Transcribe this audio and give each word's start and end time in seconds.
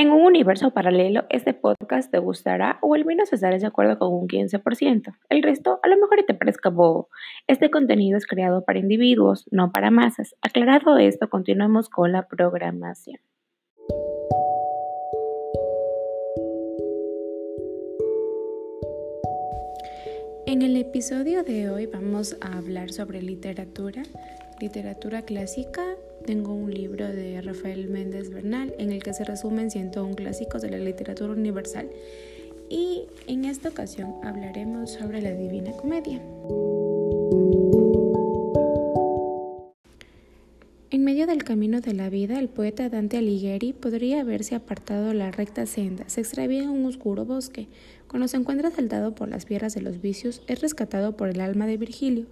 En 0.00 0.12
un 0.12 0.22
universo 0.22 0.70
paralelo, 0.70 1.24
este 1.28 1.54
podcast 1.54 2.08
te 2.08 2.20
gustará 2.20 2.78
o 2.82 2.94
al 2.94 3.04
menos 3.04 3.32
estarás 3.32 3.62
de 3.62 3.66
acuerdo 3.66 3.98
con 3.98 4.12
un 4.12 4.28
15%. 4.28 5.12
El 5.28 5.42
resto 5.42 5.80
a 5.82 5.88
lo 5.88 5.96
mejor 5.96 6.22
te 6.24 6.34
parezca 6.34 6.70
bobo. 6.70 7.08
Este 7.48 7.68
contenido 7.68 8.16
es 8.16 8.24
creado 8.24 8.64
para 8.64 8.78
individuos, 8.78 9.48
no 9.50 9.72
para 9.72 9.90
masas. 9.90 10.36
Aclarado 10.40 10.98
esto, 10.98 11.28
continuamos 11.28 11.88
con 11.88 12.12
la 12.12 12.28
programación. 12.28 13.18
En 20.46 20.62
el 20.62 20.76
episodio 20.76 21.42
de 21.42 21.70
hoy 21.70 21.86
vamos 21.86 22.36
a 22.40 22.56
hablar 22.56 22.92
sobre 22.92 23.20
literatura, 23.20 24.04
literatura 24.60 25.22
clásica 25.22 25.82
tengo 26.28 26.52
un 26.52 26.70
libro 26.70 27.08
de 27.08 27.40
Rafael 27.40 27.88
Méndez 27.88 28.28
Bernal 28.28 28.74
en 28.76 28.92
el 28.92 29.02
que 29.02 29.14
se 29.14 29.24
resumen 29.24 29.70
101 29.70 30.14
clásicos 30.14 30.60
de 30.60 30.68
la 30.68 30.76
literatura 30.76 31.32
universal 31.32 31.88
y 32.68 33.06
en 33.26 33.46
esta 33.46 33.70
ocasión 33.70 34.14
hablaremos 34.22 34.92
sobre 34.92 35.22
la 35.22 35.32
Divina 35.32 35.72
Comedia. 35.72 36.20
Camino 41.48 41.80
de 41.80 41.94
la 41.94 42.10
vida, 42.10 42.38
el 42.38 42.50
poeta 42.50 42.90
Dante 42.90 43.16
Alighieri 43.16 43.72
podría 43.72 44.20
haberse 44.20 44.54
apartado 44.54 45.14
la 45.14 45.30
recta 45.30 45.64
senda, 45.64 46.04
se 46.06 46.20
extravía 46.20 46.64
en 46.64 46.68
un 46.68 46.84
oscuro 46.84 47.24
bosque. 47.24 47.68
Cuando 48.06 48.28
se 48.28 48.36
encuentra 48.36 48.70
saltado 48.70 49.14
por 49.14 49.30
las 49.30 49.46
piedras 49.46 49.74
de 49.74 49.80
los 49.80 50.02
vicios, 50.02 50.42
es 50.46 50.60
rescatado 50.60 51.16
por 51.16 51.30
el 51.30 51.40
alma 51.40 51.66
de 51.66 51.78
Virgilio, 51.78 52.26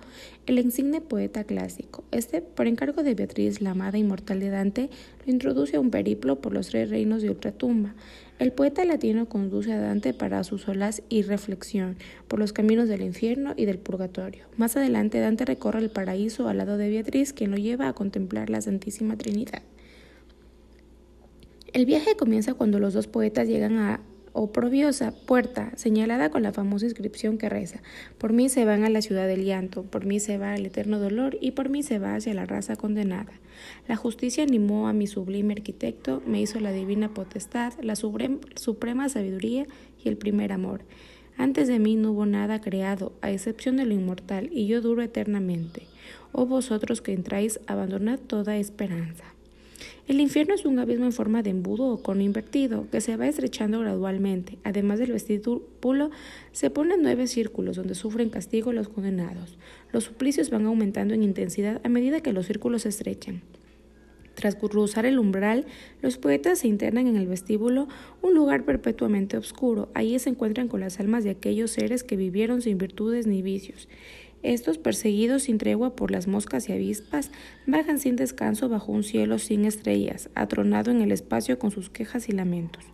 el 0.44 0.58
insigne 0.58 1.00
poeta 1.00 1.44
clásico. 1.44 2.04
Este, 2.10 2.42
por 2.42 2.66
encargo 2.66 3.02
de 3.02 3.14
Beatriz, 3.14 3.62
la 3.62 3.70
amada 3.70 3.96
inmortal 3.96 4.38
de 4.38 4.50
Dante, 4.50 4.90
lo 5.24 5.32
introduce 5.32 5.76
a 5.76 5.80
un 5.80 5.90
periplo 5.90 6.42
por 6.42 6.52
los 6.52 6.68
tres 6.68 6.90
reinos 6.90 7.22
de 7.22 7.30
ultratumba. 7.30 7.94
El 8.38 8.52
poeta 8.52 8.84
latino 8.84 9.30
conduce 9.30 9.72
a 9.72 9.80
Dante 9.80 10.12
para 10.12 10.44
su 10.44 10.58
solaz 10.58 11.00
y 11.08 11.22
reflexión 11.22 11.96
por 12.28 12.38
los 12.38 12.52
caminos 12.52 12.86
del 12.86 13.00
infierno 13.00 13.54
y 13.56 13.64
del 13.64 13.78
purgatorio. 13.78 14.44
Más 14.58 14.76
adelante, 14.76 15.20
Dante 15.20 15.46
recorre 15.46 15.78
el 15.78 15.88
paraíso 15.88 16.46
al 16.46 16.58
lado 16.58 16.76
de 16.76 16.90
Beatriz, 16.90 17.32
quien 17.32 17.50
lo 17.50 17.56
lleva 17.56 17.88
a 17.88 17.94
contemplar 17.94 18.50
la 18.50 18.60
Santísima 18.60 19.16
Trinidad. 19.16 19.62
El 21.72 21.86
viaje 21.86 22.14
comienza 22.16 22.52
cuando 22.52 22.78
los 22.78 22.92
dos 22.92 23.06
poetas 23.06 23.48
llegan 23.48 23.78
a 23.78 24.00
oprobiosa 24.36 25.12
puerta, 25.12 25.72
señalada 25.76 26.30
con 26.30 26.42
la 26.42 26.52
famosa 26.52 26.84
inscripción 26.84 27.38
que 27.38 27.48
reza, 27.48 27.82
por 28.18 28.34
mí 28.34 28.50
se 28.50 28.66
van 28.66 28.84
a 28.84 28.90
la 28.90 29.00
ciudad 29.00 29.26
del 29.26 29.44
llanto, 29.44 29.82
por 29.82 30.04
mí 30.04 30.20
se 30.20 30.36
va 30.36 30.54
el 30.54 30.66
eterno 30.66 30.98
dolor 30.98 31.38
y 31.40 31.52
por 31.52 31.70
mí 31.70 31.82
se 31.82 31.98
va 31.98 32.14
hacia 32.14 32.34
la 32.34 32.44
raza 32.44 32.76
condenada. 32.76 33.32
La 33.88 33.96
justicia 33.96 34.44
animó 34.44 34.88
a 34.88 34.92
mi 34.92 35.06
sublime 35.06 35.54
arquitecto, 35.54 36.22
me 36.26 36.40
hizo 36.40 36.60
la 36.60 36.72
divina 36.72 37.14
potestad, 37.14 37.72
la 37.80 37.96
suprema 37.96 39.08
sabiduría 39.08 39.66
y 40.04 40.08
el 40.08 40.18
primer 40.18 40.52
amor. 40.52 40.82
Antes 41.38 41.66
de 41.66 41.78
mí 41.78 41.96
no 41.96 42.12
hubo 42.12 42.26
nada 42.26 42.60
creado, 42.60 43.12
a 43.22 43.30
excepción 43.30 43.76
de 43.76 43.86
lo 43.86 43.94
inmortal, 43.94 44.50
y 44.52 44.66
yo 44.66 44.82
duro 44.82 45.02
eternamente. 45.02 45.82
Oh 46.32 46.44
vosotros 46.44 47.00
que 47.00 47.14
entráis, 47.14 47.60
abandonad 47.66 48.18
toda 48.18 48.58
esperanza. 48.58 49.35
El 50.06 50.20
infierno 50.20 50.54
es 50.54 50.64
un 50.64 50.78
abismo 50.78 51.04
en 51.04 51.12
forma 51.12 51.42
de 51.42 51.50
embudo 51.50 51.88
o 51.88 52.00
cono 52.00 52.22
invertido 52.22 52.88
que 52.92 53.00
se 53.00 53.16
va 53.16 53.26
estrechando 53.26 53.80
gradualmente. 53.80 54.56
Además 54.62 55.00
del 55.00 55.10
vestíbulo, 55.10 56.12
se 56.52 56.70
ponen 56.70 57.02
nueve 57.02 57.26
círculos 57.26 57.74
donde 57.74 57.96
sufren 57.96 58.30
castigo 58.30 58.72
los 58.72 58.88
condenados. 58.88 59.58
Los 59.90 60.04
suplicios 60.04 60.50
van 60.50 60.64
aumentando 60.66 61.12
en 61.12 61.24
intensidad 61.24 61.80
a 61.84 61.88
medida 61.88 62.20
que 62.20 62.32
los 62.32 62.46
círculos 62.46 62.82
se 62.82 62.90
estrechan. 62.90 63.42
Tras 64.34 64.54
cruzar 64.54 65.06
el 65.06 65.18
umbral, 65.18 65.64
los 66.02 66.18
poetas 66.18 66.60
se 66.60 66.68
internan 66.68 67.08
en 67.08 67.16
el 67.16 67.26
vestíbulo, 67.26 67.88
un 68.22 68.34
lugar 68.34 68.64
perpetuamente 68.64 69.38
oscuro. 69.38 69.88
Allí 69.94 70.18
se 70.18 70.28
encuentran 70.28 70.68
con 70.68 70.80
las 70.80 71.00
almas 71.00 71.24
de 71.24 71.30
aquellos 71.30 71.70
seres 71.70 72.04
que 72.04 72.16
vivieron 72.16 72.62
sin 72.62 72.78
virtudes 72.78 73.26
ni 73.26 73.40
vicios. 73.42 73.88
Estos, 74.46 74.78
perseguidos 74.78 75.42
sin 75.42 75.58
tregua 75.58 75.96
por 75.96 76.12
las 76.12 76.28
moscas 76.28 76.68
y 76.68 76.72
avispas, 76.72 77.32
bajan 77.66 77.98
sin 77.98 78.14
descanso 78.14 78.68
bajo 78.68 78.92
un 78.92 79.02
cielo 79.02 79.40
sin 79.40 79.64
estrellas, 79.64 80.30
atronado 80.36 80.92
en 80.92 81.02
el 81.02 81.10
espacio 81.10 81.58
con 81.58 81.72
sus 81.72 81.90
quejas 81.90 82.28
y 82.28 82.32
lamentos. 82.32 82.84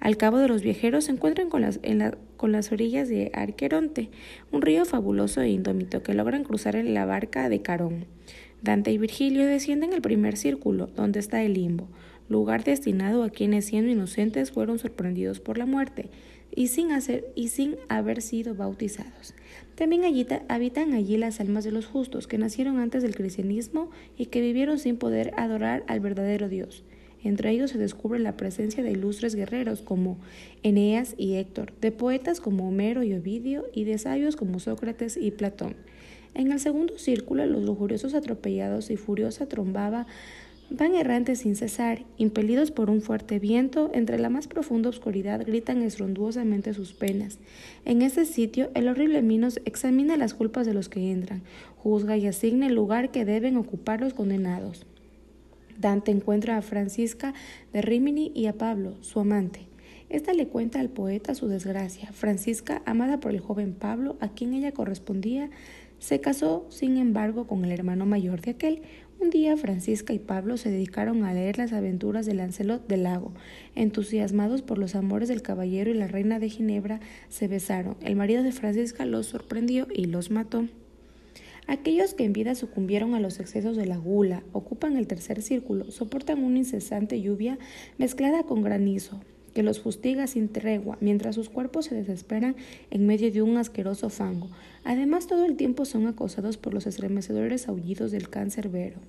Al 0.00 0.16
cabo 0.16 0.38
de 0.38 0.48
los 0.48 0.62
viajeros 0.62 1.04
se 1.04 1.12
encuentran 1.12 1.50
con 1.50 1.62
las, 1.62 2.72
orillas 2.72 3.08
de 3.08 3.30
Arqueronte, 3.32 4.10
un 4.50 4.60
río 4.60 4.84
fabuloso 4.84 5.40
e 5.40 5.50
indómito 5.50 6.02
que 6.02 6.14
logran 6.14 6.42
cruzar 6.42 6.74
en 6.74 6.92
la 6.94 7.06
barca 7.06 7.48
de 7.48 7.62
Carón. 7.62 8.06
Dante 8.60 8.90
y 8.90 8.98
Virgilio 8.98 9.46
descienden 9.46 9.92
el 9.92 10.02
primer 10.02 10.36
círculo, 10.36 10.88
donde 10.96 11.20
está 11.20 11.44
el 11.44 11.54
limbo, 11.54 11.86
lugar 12.28 12.64
destinado 12.64 13.22
a 13.22 13.30
quienes 13.30 13.66
siendo 13.66 13.92
inocentes 13.92 14.50
fueron 14.50 14.80
sorprendidos 14.80 15.38
por 15.38 15.58
la 15.58 15.66
muerte 15.66 16.10
y 16.52 16.66
sin 16.66 16.88
haber 17.88 18.20
sido 18.20 18.56
bautizados. 18.56 19.36
También 19.78 20.04
allí, 20.04 20.26
habitan 20.48 20.92
allí 20.92 21.16
las 21.18 21.38
almas 21.38 21.62
de 21.62 21.70
los 21.70 21.86
justos 21.86 22.26
que 22.26 22.36
nacieron 22.36 22.80
antes 22.80 23.04
del 23.04 23.14
cristianismo 23.14 23.92
y 24.16 24.26
que 24.26 24.40
vivieron 24.40 24.80
sin 24.80 24.96
poder 24.96 25.32
adorar 25.36 25.84
al 25.86 26.00
verdadero 26.00 26.48
Dios. 26.48 26.82
Entre 27.22 27.52
ellos 27.52 27.70
se 27.70 27.78
descubre 27.78 28.18
la 28.18 28.36
presencia 28.36 28.82
de 28.82 28.90
ilustres 28.90 29.36
guerreros 29.36 29.80
como 29.80 30.18
Eneas 30.64 31.14
y 31.16 31.34
Héctor, 31.34 31.74
de 31.80 31.92
poetas 31.92 32.40
como 32.40 32.66
Homero 32.66 33.04
y 33.04 33.14
Ovidio 33.14 33.66
y 33.72 33.84
de 33.84 33.98
sabios 33.98 34.34
como 34.34 34.58
Sócrates 34.58 35.16
y 35.16 35.30
Platón. 35.30 35.76
En 36.34 36.50
el 36.50 36.58
segundo 36.58 36.98
círculo, 36.98 37.46
los 37.46 37.62
lujuriosos 37.62 38.14
atropellados 38.14 38.90
y 38.90 38.96
furiosa 38.96 39.46
trombaba 39.46 40.08
Van 40.70 40.94
errantes 40.94 41.38
sin 41.40 41.56
cesar, 41.56 42.04
impelidos 42.18 42.70
por 42.70 42.90
un 42.90 43.00
fuerte 43.00 43.38
viento, 43.38 43.90
entre 43.94 44.18
la 44.18 44.28
más 44.28 44.48
profunda 44.48 44.90
oscuridad 44.90 45.42
gritan 45.46 45.80
estronduosamente 45.80 46.74
sus 46.74 46.92
penas. 46.92 47.38
En 47.86 48.02
ese 48.02 48.26
sitio, 48.26 48.70
el 48.74 48.88
horrible 48.88 49.22
Minos 49.22 49.60
examina 49.64 50.18
las 50.18 50.34
culpas 50.34 50.66
de 50.66 50.74
los 50.74 50.90
que 50.90 51.10
entran, 51.10 51.42
juzga 51.78 52.18
y 52.18 52.26
asigna 52.26 52.66
el 52.66 52.74
lugar 52.74 53.10
que 53.10 53.24
deben 53.24 53.56
ocupar 53.56 54.02
los 54.02 54.12
condenados. 54.12 54.84
Dante 55.78 56.10
encuentra 56.10 56.58
a 56.58 56.62
Francisca 56.62 57.32
de 57.72 57.80
Rimini 57.80 58.30
y 58.34 58.46
a 58.46 58.52
Pablo, 58.52 58.94
su 59.00 59.20
amante. 59.20 59.60
Esta 60.10 60.34
le 60.34 60.48
cuenta 60.48 60.80
al 60.80 60.90
poeta 60.90 61.34
su 61.34 61.48
desgracia. 61.48 62.12
Francisca, 62.12 62.82
amada 62.84 63.20
por 63.20 63.30
el 63.30 63.40
joven 63.40 63.72
Pablo, 63.72 64.18
a 64.20 64.28
quien 64.28 64.52
ella 64.52 64.72
correspondía, 64.72 65.48
se 65.98 66.20
casó, 66.20 66.66
sin 66.68 66.96
embargo, 66.96 67.46
con 67.46 67.64
el 67.64 67.72
hermano 67.72 68.06
mayor 68.06 68.40
de 68.40 68.52
aquel, 68.52 68.82
un 69.20 69.30
día 69.30 69.56
Francisca 69.56 70.12
y 70.12 70.18
Pablo 70.18 70.56
se 70.56 70.70
dedicaron 70.70 71.24
a 71.24 71.32
leer 71.32 71.58
las 71.58 71.72
aventuras 71.72 72.24
de 72.26 72.34
Lancelot 72.34 72.86
del 72.86 73.02
Lago. 73.02 73.32
Entusiasmados 73.74 74.62
por 74.62 74.78
los 74.78 74.94
amores 74.94 75.28
del 75.28 75.42
caballero 75.42 75.90
y 75.90 75.94
la 75.94 76.06
reina 76.06 76.38
de 76.38 76.48
Ginebra, 76.48 77.00
se 77.28 77.48
besaron. 77.48 77.96
El 78.00 78.16
marido 78.16 78.42
de 78.42 78.52
Francisca 78.52 79.04
los 79.04 79.26
sorprendió 79.26 79.86
y 79.92 80.06
los 80.06 80.30
mató. 80.30 80.66
Aquellos 81.66 82.14
que 82.14 82.24
en 82.24 82.32
vida 82.32 82.54
sucumbieron 82.54 83.14
a 83.14 83.20
los 83.20 83.40
excesos 83.40 83.76
de 83.76 83.86
la 83.86 83.98
gula, 83.98 84.42
ocupan 84.52 84.96
el 84.96 85.06
tercer 85.06 85.42
círculo, 85.42 85.90
soportan 85.90 86.42
una 86.42 86.58
incesante 86.58 87.20
lluvia 87.20 87.58
mezclada 87.98 88.44
con 88.44 88.62
granizo, 88.62 89.20
que 89.58 89.64
los 89.64 89.80
fustiga 89.80 90.28
sin 90.28 90.50
tregua, 90.50 90.98
mientras 91.00 91.34
sus 91.34 91.50
cuerpos 91.50 91.86
se 91.86 91.96
desesperan 91.96 92.54
en 92.92 93.08
medio 93.08 93.32
de 93.32 93.42
un 93.42 93.56
asqueroso 93.56 94.08
fango. 94.08 94.48
Además, 94.84 95.26
todo 95.26 95.44
el 95.46 95.56
tiempo 95.56 95.84
son 95.84 96.06
acosados 96.06 96.56
por 96.56 96.74
los 96.74 96.86
estremecedores 96.86 97.66
aullidos 97.66 98.12
del 98.12 98.30
cancerbero. 98.30 99.00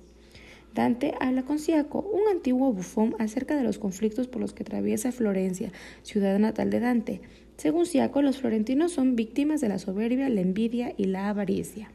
Dante 0.74 1.14
habla 1.20 1.44
con 1.44 1.60
Siaco, 1.60 2.00
un 2.00 2.26
antiguo 2.28 2.72
bufón, 2.72 3.14
acerca 3.20 3.56
de 3.56 3.62
los 3.62 3.78
conflictos 3.78 4.26
por 4.26 4.40
los 4.40 4.52
que 4.52 4.64
atraviesa 4.64 5.12
Florencia, 5.12 5.70
ciudad 6.02 6.36
natal 6.40 6.70
de 6.70 6.80
Dante. 6.80 7.20
Según 7.56 7.86
Siaco, 7.86 8.20
los 8.20 8.38
florentinos 8.38 8.90
son 8.90 9.14
víctimas 9.14 9.60
de 9.60 9.68
la 9.68 9.78
soberbia, 9.78 10.28
la 10.30 10.40
envidia 10.40 10.94
y 10.96 11.04
la 11.04 11.28
avaricia. 11.28 11.92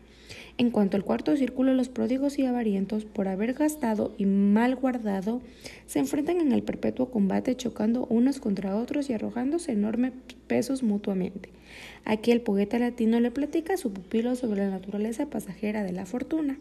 En 0.57 0.71
cuanto 0.71 0.95
al 0.95 1.03
cuarto 1.03 1.35
círculo, 1.35 1.73
los 1.73 1.89
pródigos 1.89 2.39
y 2.39 2.45
avarientos, 2.45 3.03
por 3.03 3.27
haber 3.27 3.53
gastado 3.53 4.13
y 4.17 4.25
mal 4.25 4.75
guardado, 4.75 5.41
se 5.85 5.99
enfrentan 5.99 6.39
en 6.39 6.53
el 6.53 6.63
perpetuo 6.63 7.11
combate 7.11 7.57
chocando 7.57 8.05
unos 8.09 8.39
contra 8.39 8.77
otros 8.77 9.09
y 9.09 9.13
arrojándose 9.13 9.73
enormes 9.73 10.13
pesos 10.47 10.81
mutuamente. 10.81 11.49
Aquí 12.05 12.31
el 12.31 12.39
poeta 12.39 12.79
latino 12.79 13.19
le 13.19 13.31
platica 13.31 13.73
a 13.73 13.77
su 13.77 13.91
pupilo 13.91 14.35
sobre 14.35 14.61
la 14.61 14.69
naturaleza 14.69 15.25
pasajera 15.25 15.83
de 15.83 15.91
la 15.91 16.05
fortuna. 16.05 16.57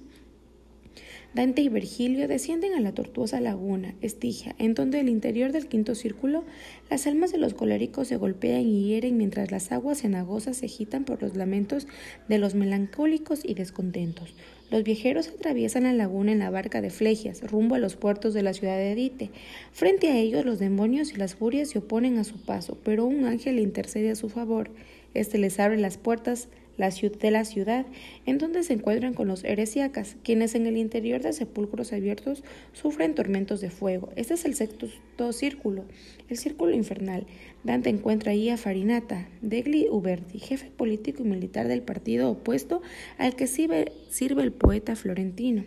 Dante 1.34 1.62
y 1.62 1.68
Virgilio 1.68 2.28
descienden 2.28 2.74
a 2.74 2.80
la 2.80 2.94
tortuosa 2.94 3.40
laguna 3.40 3.96
Estigia, 4.00 4.54
en 4.58 4.74
donde 4.74 5.00
el 5.00 5.08
interior 5.08 5.50
del 5.50 5.66
quinto 5.66 5.96
círculo 5.96 6.44
las 6.90 7.08
almas 7.08 7.32
de 7.32 7.38
los 7.38 7.54
coléricos 7.54 8.06
se 8.06 8.16
golpean 8.16 8.60
y 8.60 8.84
hieren 8.84 9.16
mientras 9.16 9.50
las 9.50 9.72
aguas 9.72 10.02
cenagosas 10.02 10.58
se 10.58 10.66
agitan 10.66 11.04
por 11.04 11.20
los 11.20 11.34
lamentos 11.34 11.88
de 12.28 12.38
los 12.38 12.54
melancólicos 12.54 13.44
y 13.44 13.54
descontentos. 13.54 14.36
Los 14.70 14.84
viajeros 14.84 15.26
atraviesan 15.28 15.82
la 15.82 15.92
laguna 15.92 16.30
en 16.30 16.38
la 16.38 16.50
barca 16.50 16.80
de 16.80 16.90
Flegias, 16.90 17.42
rumbo 17.42 17.74
a 17.74 17.80
los 17.80 17.96
puertos 17.96 18.32
de 18.32 18.44
la 18.44 18.54
ciudad 18.54 18.76
de 18.76 18.92
Edite. 18.92 19.32
Frente 19.72 20.10
a 20.10 20.16
ellos 20.16 20.44
los 20.44 20.60
demonios 20.60 21.12
y 21.12 21.16
las 21.16 21.34
furias 21.34 21.70
se 21.70 21.80
oponen 21.80 22.18
a 22.18 22.24
su 22.24 22.44
paso, 22.44 22.78
pero 22.84 23.06
un 23.06 23.24
ángel 23.24 23.58
intercede 23.58 24.12
a 24.12 24.16
su 24.16 24.28
favor. 24.28 24.70
Este 25.14 25.38
les 25.38 25.58
abre 25.58 25.78
las 25.78 25.98
puertas 25.98 26.48
la 26.76 26.90
de 26.90 27.30
la 27.30 27.44
ciudad, 27.44 27.86
en 28.26 28.38
donde 28.38 28.62
se 28.62 28.72
encuentran 28.74 29.14
con 29.14 29.28
los 29.28 29.44
heresíacas, 29.44 30.16
quienes 30.22 30.54
en 30.54 30.66
el 30.66 30.76
interior 30.76 31.22
de 31.22 31.32
sepulcros 31.32 31.92
abiertos 31.92 32.42
sufren 32.72 33.14
tormentos 33.14 33.60
de 33.60 33.70
fuego. 33.70 34.10
Este 34.16 34.34
es 34.34 34.44
el 34.44 34.54
sexto 34.54 35.32
círculo, 35.32 35.84
el 36.28 36.36
círculo 36.36 36.72
infernal. 36.72 37.26
Dante 37.62 37.90
encuentra 37.90 38.32
ahí 38.32 38.50
a 38.50 38.56
Farinata, 38.56 39.28
Degli 39.40 39.88
Uberti, 39.88 40.38
jefe 40.38 40.70
político 40.70 41.22
y 41.22 41.26
militar 41.26 41.68
del 41.68 41.82
partido 41.82 42.30
opuesto 42.30 42.82
al 43.18 43.36
que 43.36 43.46
sirve, 43.46 43.92
sirve 44.08 44.42
el 44.42 44.52
poeta 44.52 44.96
florentino. 44.96 45.64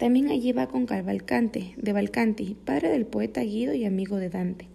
También 0.00 0.30
allí 0.30 0.52
va 0.52 0.66
con 0.66 0.86
Cavalcante, 0.86 1.74
de 1.76 1.92
Valcanti, 1.92 2.56
padre 2.64 2.88
del 2.88 3.04
poeta 3.04 3.42
Guido 3.42 3.74
y 3.74 3.84
amigo 3.84 4.16
de 4.16 4.30
Dante. 4.30 4.66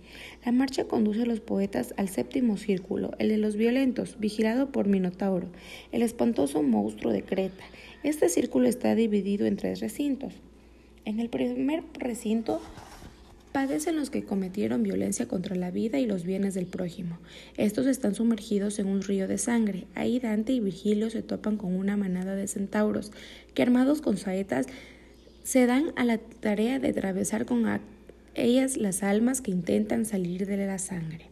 La 0.45 0.51
marcha 0.51 0.85
conduce 0.85 1.23
a 1.23 1.25
los 1.25 1.39
poetas 1.39 1.95
al 1.97 2.07
séptimo 2.07 2.55
círculo, 2.55 3.13
el 3.17 3.29
de 3.29 3.37
los 3.37 3.55
violentos, 3.55 4.19
vigilado 4.19 4.71
por 4.71 4.87
Minotauro, 4.87 5.47
el 5.91 6.03
espantoso 6.03 6.61
monstruo 6.61 7.11
de 7.11 7.23
Creta. 7.23 7.63
Este 8.03 8.29
círculo 8.29 8.67
está 8.67 8.93
dividido 8.93 9.47
en 9.47 9.55
tres 9.55 9.79
recintos. 9.79 10.35
En 11.03 11.19
el 11.19 11.29
primer 11.29 11.83
recinto 11.95 12.61
padecen 13.53 13.95
los 13.95 14.11
que 14.11 14.23
cometieron 14.23 14.83
violencia 14.83 15.27
contra 15.27 15.55
la 15.55 15.71
vida 15.71 15.97
y 15.97 16.05
los 16.05 16.25
bienes 16.25 16.53
del 16.53 16.67
prójimo. 16.67 17.17
Estos 17.57 17.87
están 17.87 18.13
sumergidos 18.13 18.77
en 18.77 18.85
un 18.85 19.01
río 19.01 19.27
de 19.27 19.39
sangre. 19.39 19.87
Ahí 19.95 20.19
Dante 20.19 20.53
y 20.53 20.59
Virgilio 20.59 21.09
se 21.09 21.23
topan 21.23 21.57
con 21.57 21.75
una 21.75 21.97
manada 21.97 22.35
de 22.35 22.47
centauros 22.47 23.11
que 23.55 23.63
armados 23.63 24.01
con 24.01 24.17
saetas 24.17 24.67
se 25.43 25.65
dan 25.65 25.91
a 25.95 26.05
la 26.05 26.19
tarea 26.19 26.77
de 26.77 26.89
atravesar 26.89 27.45
con 27.45 27.65
ellas 28.35 28.77
las 28.77 29.03
almas 29.03 29.41
que 29.41 29.51
intentan 29.51 30.05
salir 30.05 30.45
de 30.45 30.57
la 30.57 30.77
sangre. 30.77 31.29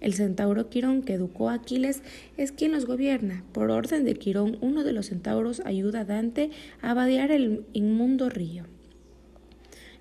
El 0.00 0.14
centauro 0.14 0.70
Quirón 0.70 1.02
que 1.02 1.14
educó 1.14 1.50
a 1.50 1.54
Aquiles 1.54 2.02
es 2.36 2.52
quien 2.52 2.72
los 2.72 2.86
gobierna. 2.86 3.44
Por 3.52 3.70
orden 3.70 4.04
de 4.04 4.14
Quirón, 4.14 4.58
uno 4.60 4.84
de 4.84 4.92
los 4.92 5.06
centauros 5.06 5.60
ayuda 5.64 6.00
a 6.00 6.04
Dante 6.04 6.50
a 6.80 6.94
vadear 6.94 7.32
el 7.32 7.64
inmundo 7.72 8.28
río. 8.28 8.64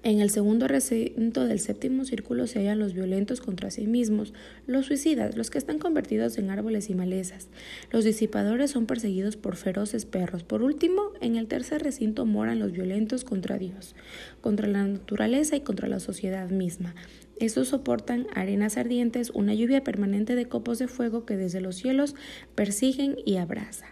En 0.07 0.21
el 0.21 0.29
segundo 0.29 0.69
recinto 0.69 1.45
del 1.47 1.59
séptimo 1.59 2.05
círculo 2.05 2.47
se 2.47 2.59
hallan 2.59 2.79
los 2.79 2.93
violentos 2.93 3.41
contra 3.41 3.71
sí 3.71 3.87
mismos, 3.87 4.33
los 4.65 4.85
suicidas, 4.85 5.35
los 5.35 5.49
que 5.49 5.57
están 5.57 5.79
convertidos 5.79 6.37
en 6.37 6.49
árboles 6.49 6.89
y 6.89 6.95
malezas. 6.95 7.49
Los 7.91 8.05
disipadores 8.05 8.71
son 8.71 8.85
perseguidos 8.85 9.35
por 9.35 9.57
feroces 9.57 10.05
perros. 10.05 10.45
Por 10.45 10.63
último, 10.63 11.11
en 11.19 11.35
el 11.35 11.47
tercer 11.47 11.83
recinto 11.83 12.25
moran 12.25 12.57
los 12.57 12.71
violentos 12.71 13.25
contra 13.25 13.57
Dios, 13.57 13.97
contra 14.39 14.69
la 14.69 14.87
naturaleza 14.87 15.57
y 15.57 15.59
contra 15.59 15.89
la 15.89 15.99
sociedad 15.99 16.49
misma. 16.51 16.95
Estos 17.41 17.67
soportan 17.67 18.27
arenas 18.33 18.77
ardientes, 18.77 19.31
una 19.31 19.55
lluvia 19.55 19.83
permanente 19.83 20.35
de 20.35 20.45
copos 20.45 20.79
de 20.79 20.87
fuego 20.87 21.25
que 21.25 21.35
desde 21.35 21.59
los 21.59 21.75
cielos 21.75 22.15
persiguen 22.55 23.17
y 23.25 23.35
abrazan. 23.35 23.89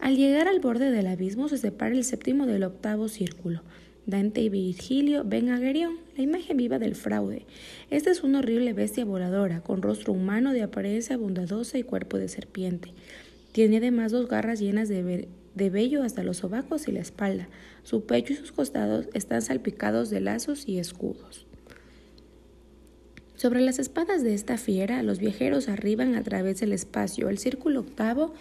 Al 0.00 0.18
llegar 0.18 0.48
al 0.48 0.60
borde 0.60 0.90
del 0.90 1.06
abismo 1.06 1.48
se 1.48 1.56
separa 1.56 1.94
el 1.94 2.04
séptimo 2.04 2.44
del 2.44 2.64
octavo 2.64 3.08
círculo. 3.08 3.62
Dante 4.06 4.42
y 4.42 4.48
Virgilio 4.50 5.24
ven 5.24 5.48
a 5.48 5.58
Gerión, 5.58 5.98
la 6.16 6.22
imagen 6.22 6.56
viva 6.58 6.78
del 6.78 6.94
fraude. 6.94 7.46
Esta 7.90 8.10
es 8.10 8.22
una 8.22 8.40
horrible 8.40 8.72
bestia 8.74 9.04
voladora, 9.04 9.62
con 9.62 9.80
rostro 9.80 10.12
humano 10.12 10.52
de 10.52 10.62
apariencia 10.62 11.16
bondadosa 11.16 11.78
y 11.78 11.82
cuerpo 11.82 12.18
de 12.18 12.28
serpiente. 12.28 12.92
Tiene 13.52 13.78
además 13.78 14.12
dos 14.12 14.28
garras 14.28 14.60
llenas 14.60 14.88
de, 14.88 15.28
de 15.54 15.70
vello 15.70 16.02
hasta 16.02 16.22
los 16.22 16.38
sobacos 16.38 16.86
y 16.86 16.92
la 16.92 17.00
espalda. 17.00 17.48
Su 17.82 18.04
pecho 18.04 18.34
y 18.34 18.36
sus 18.36 18.52
costados 18.52 19.08
están 19.14 19.40
salpicados 19.40 20.10
de 20.10 20.20
lazos 20.20 20.68
y 20.68 20.78
escudos. 20.78 21.46
Sobre 23.36 23.60
las 23.60 23.78
espadas 23.78 24.22
de 24.22 24.34
esta 24.34 24.58
fiera, 24.58 25.02
los 25.02 25.18
viajeros 25.18 25.68
arriban 25.68 26.14
a 26.14 26.22
través 26.22 26.60
del 26.60 26.72
espacio. 26.72 27.28
El 27.28 27.38
círculo 27.38 27.80
octavo 27.80 28.32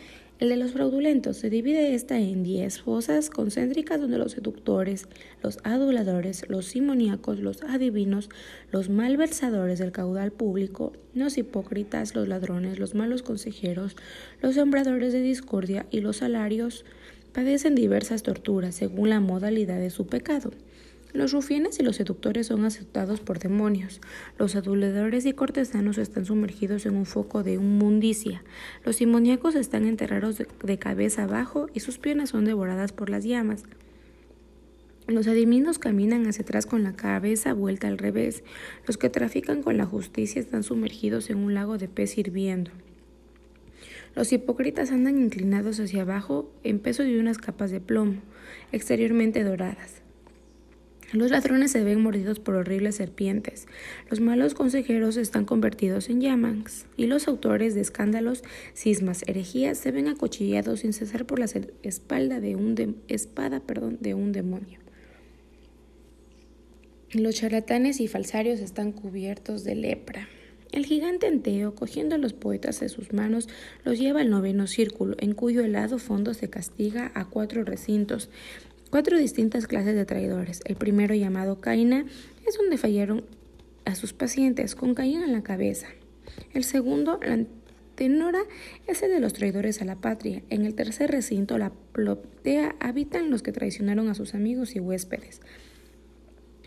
el 0.43 0.49
de 0.49 0.57
los 0.57 0.73
fraudulentos 0.73 1.37
se 1.37 1.49
divide 1.49 1.95
esta 1.95 2.19
en 2.19 2.43
diez 2.43 2.81
fosas 2.81 3.29
concéntricas 3.29 4.01
donde 4.01 4.17
los 4.17 4.33
seductores, 4.33 5.07
los 5.41 5.59
aduladores, 5.63 6.43
los 6.49 6.65
simoníacos, 6.65 7.39
los 7.39 7.63
adivinos, 7.63 8.29
los 8.69 8.89
malversadores 8.89 9.79
del 9.79 9.93
caudal 9.93 10.33
público, 10.33 10.91
los 11.13 11.37
hipócritas, 11.37 12.13
los 12.13 12.27
ladrones, 12.27 12.77
los 12.77 12.93
malos 12.93 13.23
consejeros, 13.23 13.95
los 14.41 14.55
sembradores 14.55 15.13
de 15.13 15.21
discordia 15.21 15.85
y 15.91 16.01
los 16.01 16.17
salarios 16.17 16.83
padecen 17.31 17.73
diversas 17.73 18.21
torturas 18.21 18.75
según 18.75 19.11
la 19.11 19.21
modalidad 19.21 19.79
de 19.79 19.91
su 19.91 20.07
pecado. 20.07 20.51
Los 21.13 21.31
rufianes 21.31 21.79
y 21.79 21.83
los 21.83 21.97
seductores 21.97 22.47
son 22.47 22.65
aceptados 22.65 23.19
por 23.19 23.37
demonios. 23.37 24.01
Los 24.39 24.55
aduladores 24.55 25.27
y 25.27 25.33
cortesanos 25.33 25.99
están 25.99 26.25
sumergidos 26.25 26.87
en 26.87 26.95
un 26.95 27.05
foco 27.05 27.43
de 27.43 27.53
inmundicia. 27.53 28.43
Los 28.83 28.95
simoníacos 28.95 29.53
están 29.53 29.85
enterrados 29.85 30.39
de, 30.39 30.77
cabeza 30.79 31.25
abajo 31.25 31.67
y 31.71 31.81
sus 31.81 31.99
piernas 31.99 32.31
son 32.31 32.45
devoradas 32.45 32.93
por 32.93 33.11
las 33.11 33.25
llamas. 33.25 33.63
Los 35.05 35.27
adivinos 35.27 35.77
caminan 35.77 36.25
hacia 36.25 36.41
atrás 36.41 36.65
con 36.65 36.81
la 36.81 36.93
cabeza 36.93 37.53
vuelta 37.53 37.87
al 37.87 37.99
revés. 37.99 38.43
Los 38.87 38.97
que 38.97 39.11
trafican 39.11 39.61
con 39.61 39.77
la 39.77 39.85
justicia 39.85 40.41
están 40.41 40.63
sumergidos 40.63 41.29
en 41.29 41.37
un 41.37 41.53
lago 41.53 41.77
de 41.77 41.89
pez 41.89 42.17
hirviendo. 42.17 42.71
Los 44.15 44.33
hipócritas 44.33 44.91
andan 44.91 45.19
inclinados 45.19 45.79
hacia 45.79 46.01
abajo 46.01 46.51
en 46.63 46.79
peso 46.79 47.03
de 47.03 47.19
unas 47.19 47.37
capas 47.37 47.69
de 47.69 47.81
plomo, 47.81 48.21
exteriormente 48.71 49.43
doradas. 49.43 50.02
Los 51.13 51.29
ladrones 51.29 51.71
se 51.71 51.83
ven 51.83 52.01
mordidos 52.01 52.39
por 52.39 52.55
horribles 52.55 52.95
serpientes, 52.95 53.67
los 54.09 54.19
malos 54.19 54.55
consejeros 54.55 55.15
están 55.15 55.45
convertidos 55.45 56.09
en 56.09 56.21
llamas, 56.21 56.87
y 56.97 57.05
los 57.05 57.27
autores 57.27 57.75
de 57.75 57.81
escándalos, 57.81 58.43
cismas, 58.73 59.23
herejías 59.27 59.77
se 59.77 59.91
ven 59.91 60.07
acuchillados 60.07 60.79
sin 60.79 60.91
cesar 60.91 61.27
por 61.27 61.37
la 61.37 61.45
espalda 61.83 62.39
de 62.39 62.55
un 62.55 62.97
espada 63.07 63.59
perdón, 63.59 63.99
de 64.01 64.15
un 64.15 64.31
demonio. 64.31 64.79
Los 67.11 67.35
charlatanes 67.35 67.99
y 67.99 68.07
falsarios 68.07 68.59
están 68.59 68.91
cubiertos 68.91 69.63
de 69.63 69.75
lepra. 69.75 70.27
El 70.71 70.87
gigante 70.87 71.27
Anteo, 71.27 71.75
cogiendo 71.75 72.15
a 72.15 72.17
los 72.17 72.33
poetas 72.33 72.79
de 72.79 72.89
sus 72.89 73.13
manos, 73.13 73.47
los 73.85 73.99
lleva 73.99 74.21
al 74.21 74.31
noveno 74.31 74.65
círculo, 74.65 75.15
en 75.19 75.35
cuyo 75.35 75.63
helado 75.63 75.99
fondo 75.99 76.33
se 76.33 76.49
castiga 76.49 77.11
a 77.13 77.25
cuatro 77.25 77.63
recintos, 77.63 78.31
cuatro 78.93 79.17
distintas 79.17 79.65
clases 79.65 79.95
de 79.95 80.05
traidores. 80.05 80.61
El 80.65 80.75
primero, 80.75 81.15
llamado 81.15 81.59
Caina, 81.59 82.05
es 82.47 82.55
donde 82.59 82.77
fallaron 82.77 83.25
a 83.85 83.95
sus 83.95 84.13
pacientes 84.13 84.75
con 84.75 84.93
Caín 84.93 85.23
en 85.23 85.33
la 85.33 85.41
cabeza. 85.41 85.87
El 86.53 86.63
segundo, 86.63 87.19
la 87.25 87.43
tenora, 87.95 88.43
es 88.85 89.01
el 89.01 89.09
de 89.09 89.19
los 89.19 89.33
traidores 89.33 89.81
a 89.81 89.85
la 89.85 89.95
patria. 89.95 90.43
En 90.51 90.63
el 90.63 90.75
tercer 90.75 91.09
recinto, 91.09 91.57
la 91.57 91.71
plotea, 91.71 92.75
habitan 92.79 93.31
los 93.31 93.41
que 93.41 93.51
traicionaron 93.51 94.09
a 94.09 94.13
sus 94.13 94.35
amigos 94.35 94.75
y 94.75 94.79
huéspedes. 94.79 95.41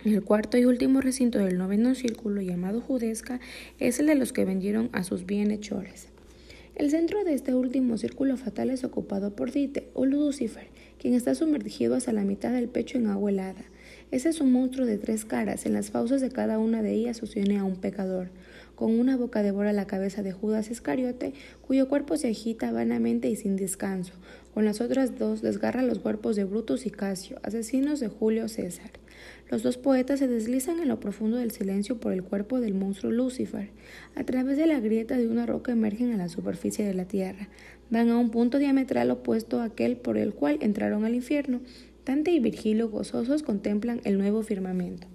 El 0.05 0.25
cuarto 0.25 0.58
y 0.58 0.64
último 0.64 1.00
recinto 1.00 1.38
del 1.38 1.56
noveno 1.56 1.94
círculo, 1.94 2.40
llamado 2.40 2.81
Judesca, 2.81 3.38
es 3.78 4.00
el 4.00 4.06
de 4.08 4.17
los 4.17 4.33
que 4.33 4.45
vendieron 4.45 4.90
a 4.90 5.04
sus 5.04 5.26
bienhechores. 5.26 6.09
El 6.75 6.90
centro 6.90 7.23
de 7.23 7.35
este 7.35 7.54
último 7.54 7.97
círculo 7.99 8.37
fatal 8.37 8.71
es 8.71 8.83
ocupado 8.83 9.37
por 9.37 9.52
Dite, 9.52 9.88
o 9.95 10.04
Lucifer, 10.06 10.66
quien 11.06 11.14
está 11.14 11.36
sumergido 11.36 11.94
hasta 11.94 12.10
la 12.10 12.25
mitad 12.25 12.50
del 12.50 12.68
pecho 12.68 12.98
en 12.98 13.06
agua 13.06 13.30
helada. 13.30 13.62
Ese 14.10 14.28
es 14.28 14.40
un 14.40 14.50
monstruo 14.50 14.84
de 14.86 14.98
tres 14.98 15.25
caras, 15.25 15.64
en 15.64 15.72
las 15.72 15.92
fauces 15.92 16.20
de 16.20 16.30
cada 16.30 16.58
una 16.58 16.82
de 16.82 16.94
ellas 16.94 17.18
sostiene 17.18 17.58
a 17.58 17.62
un 17.62 17.76
pecador. 17.76 18.30
Con 18.75 18.98
una 18.98 19.16
boca 19.16 19.44
devora 19.44 19.72
la 19.72 19.86
cabeza 19.86 20.25
de 20.25 20.32
Judas 20.32 20.68
Iscariote, 20.68 21.32
cuyo 21.64 21.88
cuerpo 21.88 22.16
se 22.16 22.26
agita 22.26 22.72
vanamente 22.72 23.30
y 23.30 23.36
sin 23.36 23.54
descanso. 23.54 24.14
Con 24.52 24.64
las 24.64 24.80
otras 24.80 25.16
dos 25.16 25.42
desgarra 25.42 25.82
los 25.82 26.00
cuerpos 26.00 26.34
de 26.34 26.42
Brutus 26.42 26.86
y 26.86 26.90
Casio, 26.90 27.38
asesinos 27.44 28.00
de 28.00 28.08
Julio 28.08 28.48
César. 28.48 28.90
Los 29.48 29.62
dos 29.62 29.78
poetas 29.78 30.18
se 30.18 30.26
deslizan 30.26 30.80
en 30.80 30.88
lo 30.88 30.98
profundo 30.98 31.36
del 31.36 31.52
silencio 31.52 32.00
por 32.00 32.12
el 32.12 32.25
cuerpo 32.25 32.58
del 32.58 32.75
monstruo 32.75 33.12
Lucifer. 33.12 33.70
A 34.16 34.25
través 34.25 34.56
de 34.56 34.66
la 34.66 34.80
grieta 34.80 35.16
de 35.16 35.28
una 35.28 35.46
roca 35.46 35.70
emergen 35.70 36.12
a 36.12 36.16
la 36.16 36.28
superficie 36.28 36.84
de 36.84 36.94
la 36.94 37.04
tierra. 37.04 37.48
Van 37.88 38.11
a 38.11 38.19
un 38.19 38.31
punto 38.31 38.59
diametral 38.59 39.11
opuesto 39.11 39.61
a 39.61 39.64
aquel 39.64 39.97
por 39.97 40.19
el 40.19 40.35
cual 40.35 40.59
entraron 40.61 41.05
al 41.05 41.14
infierno. 41.14 41.61
Dante 42.05 42.33
y 42.33 42.40
Virgilio 42.40 42.88
gozosos 42.88 43.43
contemplan 43.43 44.00
el 44.05 44.19
nuevo 44.19 44.43
firmamento. 44.43 45.07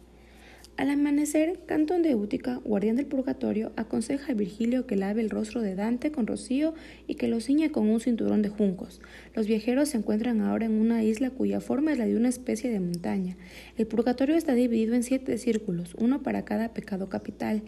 Al 0.78 0.90
amanecer, 0.90 1.60
Cantón 1.68 2.02
de 2.02 2.16
Útica, 2.16 2.60
guardián 2.64 2.96
del 2.96 3.06
purgatorio, 3.06 3.72
aconseja 3.76 4.32
a 4.32 4.36
Virgilio 4.36 4.88
que 4.88 4.96
lave 4.96 5.22
el 5.22 5.30
rostro 5.30 5.62
de 5.62 5.76
Dante 5.76 6.12
con 6.12 6.26
rocío 6.26 6.74
y 7.08 7.16
que 7.16 7.28
lo 7.28 7.40
ciña 7.40 7.72
con 7.72 7.88
un 7.88 8.00
cinturón 8.00 8.42
de 8.42 8.50
juncos. 8.50 9.00
Los 9.36 9.48
viajeros 9.48 9.90
se 9.90 9.98
encuentran 9.98 10.42
ahora 10.42 10.66
en 10.66 10.72
una 10.72 11.04
isla 11.04 11.30
cuya 11.30 11.60
forma 11.60 11.92
es 11.92 12.00
la 12.00 12.06
de 12.06 12.16
una 12.16 12.30
especie 12.30 12.72
de 12.72 12.80
montaña. 12.80 13.38
El 13.78 13.86
purgatorio 13.86 14.36
está 14.36 14.56
dividido 14.56 14.96
en 14.96 15.04
siete 15.04 15.38
círculos, 15.38 15.94
uno 16.00 16.24
para 16.24 16.46
cada 16.46 16.74
pecado 16.74 17.10
capital. 17.10 17.62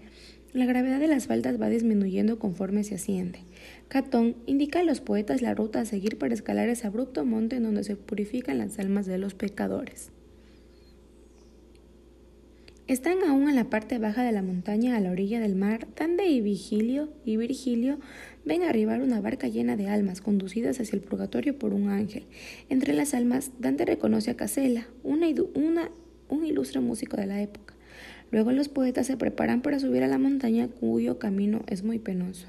La 0.54 0.68
gravedad 0.68 1.00
de 1.00 1.08
las 1.08 1.26
faltas 1.26 1.60
va 1.60 1.68
disminuyendo 1.68 2.38
conforme 2.38 2.84
se 2.84 2.94
asciende. 2.94 3.40
Catón 3.88 4.36
indica 4.46 4.82
a 4.82 4.84
los 4.84 5.02
poetas 5.02 5.42
la 5.42 5.56
ruta 5.56 5.82
a 5.82 5.86
seguir 5.86 6.20
para 6.20 6.36
escalar 6.36 6.70
ese 6.70 6.86
abrupto 6.86 7.26
monte 7.26 7.56
en 7.56 7.64
donde 7.64 7.84
se 7.84 7.96
purifican 7.96 8.60
las 8.60 8.78
almas 8.78 9.08
de 9.08 9.18
los 9.18 9.34
pecadores. 9.34 10.12
Están 12.86 13.24
aún 13.28 13.50
en 13.50 13.56
la 13.56 13.72
parte 13.72 13.98
baja 13.98 14.22
de 14.22 14.32
la 14.32 14.44
montaña 14.44 14.96
a 14.96 15.00
la 15.00 15.10
orilla 15.10 15.40
del 15.40 15.56
mar. 15.56 15.88
Dante 15.96 16.28
y 16.28 16.42
Vigilio 16.42 17.10
y 17.26 17.38
Virgilio 17.38 17.98
ven 18.46 18.62
arribar 18.62 19.02
una 19.02 19.22
barca 19.22 19.48
llena 19.48 19.76
de 19.76 19.88
almas 19.88 20.22
conducidas 20.22 20.80
hacia 20.80 20.98
el 20.98 21.02
purgatorio 21.02 21.58
por 21.58 21.74
un 21.74 21.90
ángel. 21.90 22.28
Entre 22.70 22.94
las 22.94 23.16
almas, 23.16 23.52
Dante 23.58 23.86
reconoce 23.86 24.30
a 24.30 24.38
Casella, 24.38 24.88
un 25.02 26.46
ilustre 26.46 26.80
músico 26.80 27.18
de 27.18 27.26
la 27.26 27.42
época. 27.42 27.73
Luego 28.34 28.52
los 28.52 28.68
poetas 28.68 29.06
se 29.06 29.16
preparan 29.16 29.62
para 29.62 29.78
subir 29.78 30.02
a 30.02 30.08
la 30.08 30.18
montaña 30.18 30.68
cuyo 30.68 31.20
camino 31.20 31.62
es 31.68 31.84
muy 31.84 32.00
penoso. 32.00 32.48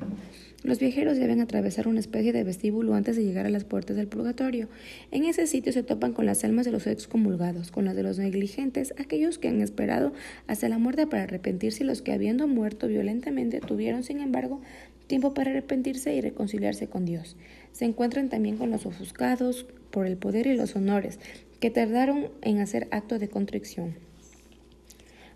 Los 0.62 0.78
viajeros 0.78 1.18
deben 1.18 1.42
atravesar 1.42 1.88
una 1.88 2.00
especie 2.00 2.32
de 2.32 2.42
vestíbulo 2.42 2.94
antes 2.94 3.16
de 3.16 3.22
llegar 3.22 3.44
a 3.44 3.50
las 3.50 3.64
puertas 3.64 3.94
del 3.94 4.08
purgatorio. 4.08 4.68
En 5.10 5.26
ese 5.26 5.46
sitio 5.46 5.74
se 5.74 5.82
topan 5.82 6.14
con 6.14 6.24
las 6.24 6.42
almas 6.42 6.64
de 6.64 6.72
los 6.72 6.86
excomulgados, 6.86 7.70
con 7.70 7.84
las 7.84 7.94
de 7.96 8.02
los 8.02 8.18
negligentes, 8.18 8.94
aquellos 8.96 9.36
que 9.36 9.48
han 9.48 9.60
esperado 9.60 10.14
hasta 10.46 10.70
la 10.70 10.78
muerte 10.78 11.06
para 11.06 11.24
arrepentirse 11.24 11.84
y 11.84 11.86
los 11.86 12.00
que 12.00 12.14
habiendo 12.14 12.48
muerto 12.48 12.88
violentamente 12.88 13.60
tuvieron, 13.60 14.04
sin 14.04 14.20
embargo, 14.20 14.62
tiempo 15.06 15.34
para 15.34 15.50
arrepentirse 15.50 16.14
y 16.14 16.22
reconciliarse 16.22 16.86
con 16.86 17.04
Dios. 17.04 17.36
Se 17.72 17.84
encuentran 17.84 18.30
también 18.30 18.56
con 18.56 18.70
los 18.70 18.86
ofuscados 18.86 19.66
por 19.90 20.06
el 20.06 20.16
poder 20.16 20.46
y 20.46 20.56
los 20.56 20.76
honores, 20.76 21.20
que 21.60 21.68
tardaron 21.68 22.30
en 22.40 22.60
hacer 22.60 22.88
acto 22.90 23.18
de 23.18 23.28
contrición. 23.28 24.13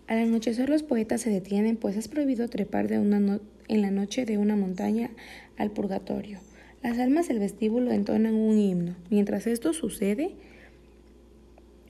Al 0.09 0.17
anochecer 0.17 0.69
los 0.69 0.81
poetas 0.81 1.21
se 1.21 1.29
detienen, 1.29 1.77
pues 1.77 1.95
es 1.95 2.07
prohibido 2.07 2.47
trepar 2.47 2.87
de 2.87 2.97
una 2.97 3.39
en 3.67 3.81
la 3.83 3.91
noche 3.91 4.25
de 4.25 4.39
una 4.39 4.55
montaña 4.55 5.11
al 5.55 5.69
purgatorio. 5.69 6.39
Las 6.81 6.97
almas 6.97 7.27
del 7.27 7.37
vestíbulo 7.37 7.91
entonan 7.91 8.33
un 8.33 8.57
himno. 8.57 8.95
Mientras 9.11 9.45
esto 9.45 9.71
sucede, 9.71 10.31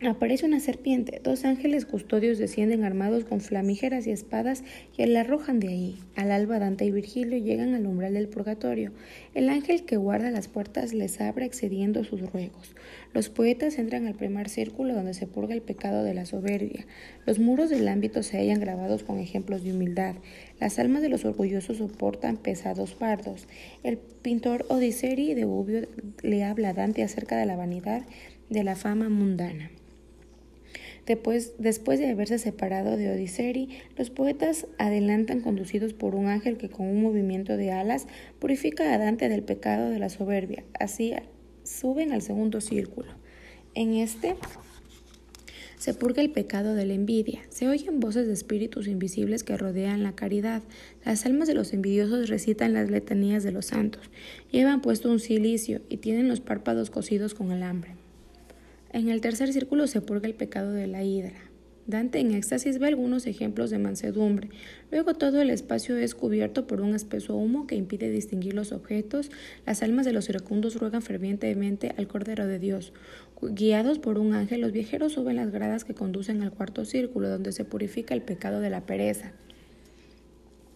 Aparece 0.07 0.45
una 0.45 0.61
serpiente. 0.61 1.19
Dos 1.21 1.43
ángeles 1.43 1.85
custodios 1.85 2.37
descienden 2.37 2.85
armados 2.85 3.25
con 3.25 3.41
flamígeras 3.41 4.07
y 4.07 4.11
espadas 4.11 4.63
y 4.95 5.05
la 5.07 5.21
arrojan 5.21 5.59
de 5.59 5.67
ahí. 5.67 5.99
Al 6.15 6.31
alba 6.31 6.57
Dante 6.57 6.85
y 6.85 6.91
Virgilio 6.91 7.37
llegan 7.37 7.73
al 7.73 7.85
umbral 7.85 8.13
del 8.13 8.29
purgatorio. 8.29 8.93
El 9.33 9.49
ángel 9.49 9.83
que 9.83 9.97
guarda 9.97 10.31
las 10.31 10.47
puertas 10.47 10.93
les 10.93 11.19
abre 11.19 11.45
excediendo 11.45 12.05
sus 12.05 12.21
ruegos. 12.31 12.75
Los 13.13 13.27
poetas 13.27 13.77
entran 13.77 14.07
al 14.07 14.15
primer 14.15 14.47
círculo 14.47 14.93
donde 14.93 15.13
se 15.13 15.27
purga 15.27 15.53
el 15.53 15.61
pecado 15.61 16.05
de 16.05 16.13
la 16.13 16.25
soberbia. 16.25 16.87
Los 17.25 17.39
muros 17.39 17.69
del 17.69 17.85
ámbito 17.89 18.23
se 18.23 18.37
hallan 18.37 18.61
grabados 18.61 19.03
con 19.03 19.19
ejemplos 19.19 19.65
de 19.65 19.73
humildad. 19.73 20.15
Las 20.61 20.79
almas 20.79 21.01
de 21.01 21.09
los 21.09 21.25
orgullosos 21.25 21.75
soportan 21.75 22.37
pesados 22.37 22.95
fardos. 22.95 23.49
El 23.83 23.97
pintor 23.97 24.65
Odiseri 24.69 25.33
de 25.33 25.43
Ubio 25.43 25.89
le 26.21 26.45
habla 26.45 26.69
a 26.69 26.73
Dante 26.73 27.03
acerca 27.03 27.37
de 27.37 27.45
la 27.45 27.57
vanidad 27.57 28.03
de 28.49 28.63
la 28.63 28.77
fama 28.77 29.09
mundana. 29.09 29.71
Después, 31.09 31.57
de 31.57 32.07
haberse 32.07 32.37
separado 32.37 32.95
de 32.95 33.09
Odiseri, 33.11 33.69
los 33.97 34.11
poetas 34.11 34.67
adelantan 34.77 35.41
conducidos 35.41 35.93
por 35.93 36.13
un 36.13 36.27
ángel 36.27 36.57
que 36.57 36.69
con 36.69 36.85
un 36.85 37.01
movimiento 37.01 37.57
de 37.57 37.71
alas 37.71 38.05
purifica 38.37 38.93
a 38.93 38.99
Dante 38.99 39.27
del 39.27 39.41
pecado 39.41 39.89
de 39.89 39.97
la 39.97 40.09
soberbia. 40.09 40.63
Así 40.79 41.13
suben 41.63 42.11
al 42.11 42.21
segundo 42.21 42.61
círculo. 42.61 43.07
En 43.73 43.95
este 43.95 44.35
se 45.79 45.95
purga 45.95 46.21
el 46.21 46.29
pecado 46.29 46.75
de 46.75 46.85
la 46.85 46.93
envidia. 46.93 47.39
Se 47.49 47.67
oyen 47.67 47.99
voces 47.99 48.27
de 48.27 48.33
espíritus 48.33 48.87
invisibles 48.87 49.43
que 49.43 49.57
rodean 49.57 50.03
la 50.03 50.13
caridad. 50.13 50.61
Las 51.03 51.25
almas 51.25 51.47
de 51.47 51.55
los 51.55 51.73
envidiosos 51.73 52.29
recitan 52.29 52.73
las 52.73 52.91
letanías 52.91 53.41
de 53.41 53.51
los 53.51 53.65
santos. 53.65 54.11
Llevan 54.51 54.81
puesto 54.81 55.09
un 55.09 55.19
cilicio 55.19 55.81
y 55.89 55.97
tienen 55.97 56.27
los 56.27 56.39
párpados 56.39 56.91
cosidos 56.91 57.33
con 57.33 57.49
alambre. 57.49 57.98
En 58.91 59.09
el 59.09 59.21
tercer 59.21 59.53
círculo 59.53 59.87
se 59.87 60.01
purga 60.01 60.27
el 60.27 60.33
pecado 60.33 60.71
de 60.71 60.87
la 60.87 61.03
hidra. 61.03 61.49
Dante 61.89 62.19
en 62.19 62.35
éxtasis 62.35 62.77
ve 62.77 62.87
algunos 62.87 63.25
ejemplos 63.25 63.71
de 63.71 63.79
mansedumbre. 63.79 64.49
Luego 64.91 65.15
todo 65.15 65.41
el 65.41 65.49
espacio 65.49 65.97
es 65.97 66.13
cubierto 66.13 66.67
por 66.67 66.81
un 66.81 66.93
espeso 66.93 67.35
humo 67.35 67.65
que 67.65 67.75
impide 67.75 68.11
distinguir 68.11 68.53
los 68.53 68.71
objetos. 68.71 69.31
Las 69.65 69.81
almas 69.81 70.05
de 70.05 70.13
los 70.13 70.29
iracundos 70.29 70.75
ruegan 70.75 71.01
fervientemente 71.01 71.93
al 71.97 72.07
Cordero 72.07 72.45
de 72.45 72.59
Dios. 72.59 72.93
Guiados 73.41 73.97
por 73.97 74.19
un 74.19 74.33
ángel, 74.33 74.61
los 74.61 74.71
viajeros 74.71 75.13
suben 75.13 75.37
las 75.37 75.51
gradas 75.51 75.83
que 75.83 75.95
conducen 75.95 76.43
al 76.43 76.51
cuarto 76.51 76.85
círculo, 76.85 77.27
donde 77.27 77.51
se 77.51 77.65
purifica 77.65 78.13
el 78.13 78.21
pecado 78.21 78.59
de 78.59 78.69
la 78.69 78.85
pereza. 78.85 79.33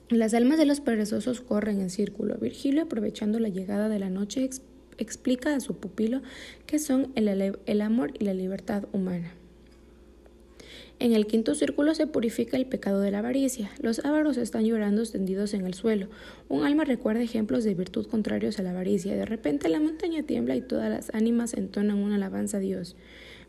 Las 0.09 0.33
almas 0.33 0.57
de 0.57 0.65
los 0.65 0.81
perezosos 0.81 1.41
corren 1.41 1.79
en 1.79 1.91
círculo. 1.91 2.37
Virgilio, 2.37 2.83
aprovechando 2.83 3.39
la 3.39 3.49
llegada 3.49 3.87
de 3.87 3.99
la 3.99 4.09
noche, 4.09 4.49
explica 4.97 5.55
a 5.55 5.59
su 5.59 5.75
pupilo 5.75 6.21
qué 6.65 6.79
son 6.79 7.11
el, 7.15 7.81
amor 7.81 8.11
y 8.19 8.25
la 8.25 8.33
libertad 8.33 8.85
humana. 8.91 9.33
En 10.99 11.13
el 11.13 11.27
quinto 11.27 11.53
círculo 11.55 11.95
se 11.95 12.07
purifica 12.07 12.55
el 12.55 12.65
pecado 12.65 13.01
de 13.01 13.11
la 13.11 13.19
avaricia. 13.19 13.71
Los 13.81 14.05
ávaros 14.05 14.37
están 14.37 14.63
llorando 14.63 15.01
extendidos 15.01 15.53
en 15.53 15.65
el 15.65 15.73
suelo. 15.73 16.07
Un 16.47 16.65
alma 16.65 16.85
recuerda 16.85 17.21
ejemplos 17.21 17.63
de 17.63 17.73
virtud 17.73 18.07
contrarios 18.07 18.59
a 18.59 18.63
la 18.63 18.69
avaricia. 18.69 19.15
De 19.15 19.25
repente 19.25 19.67
la 19.69 19.79
montaña 19.79 20.23
tiembla 20.23 20.55
y 20.55 20.61
todas 20.61 20.89
las 20.89 21.13
ánimas 21.13 21.55
entonan 21.55 21.97
una 21.97 22.15
alabanza 22.15 22.57
a 22.57 22.61
Dios. 22.61 22.95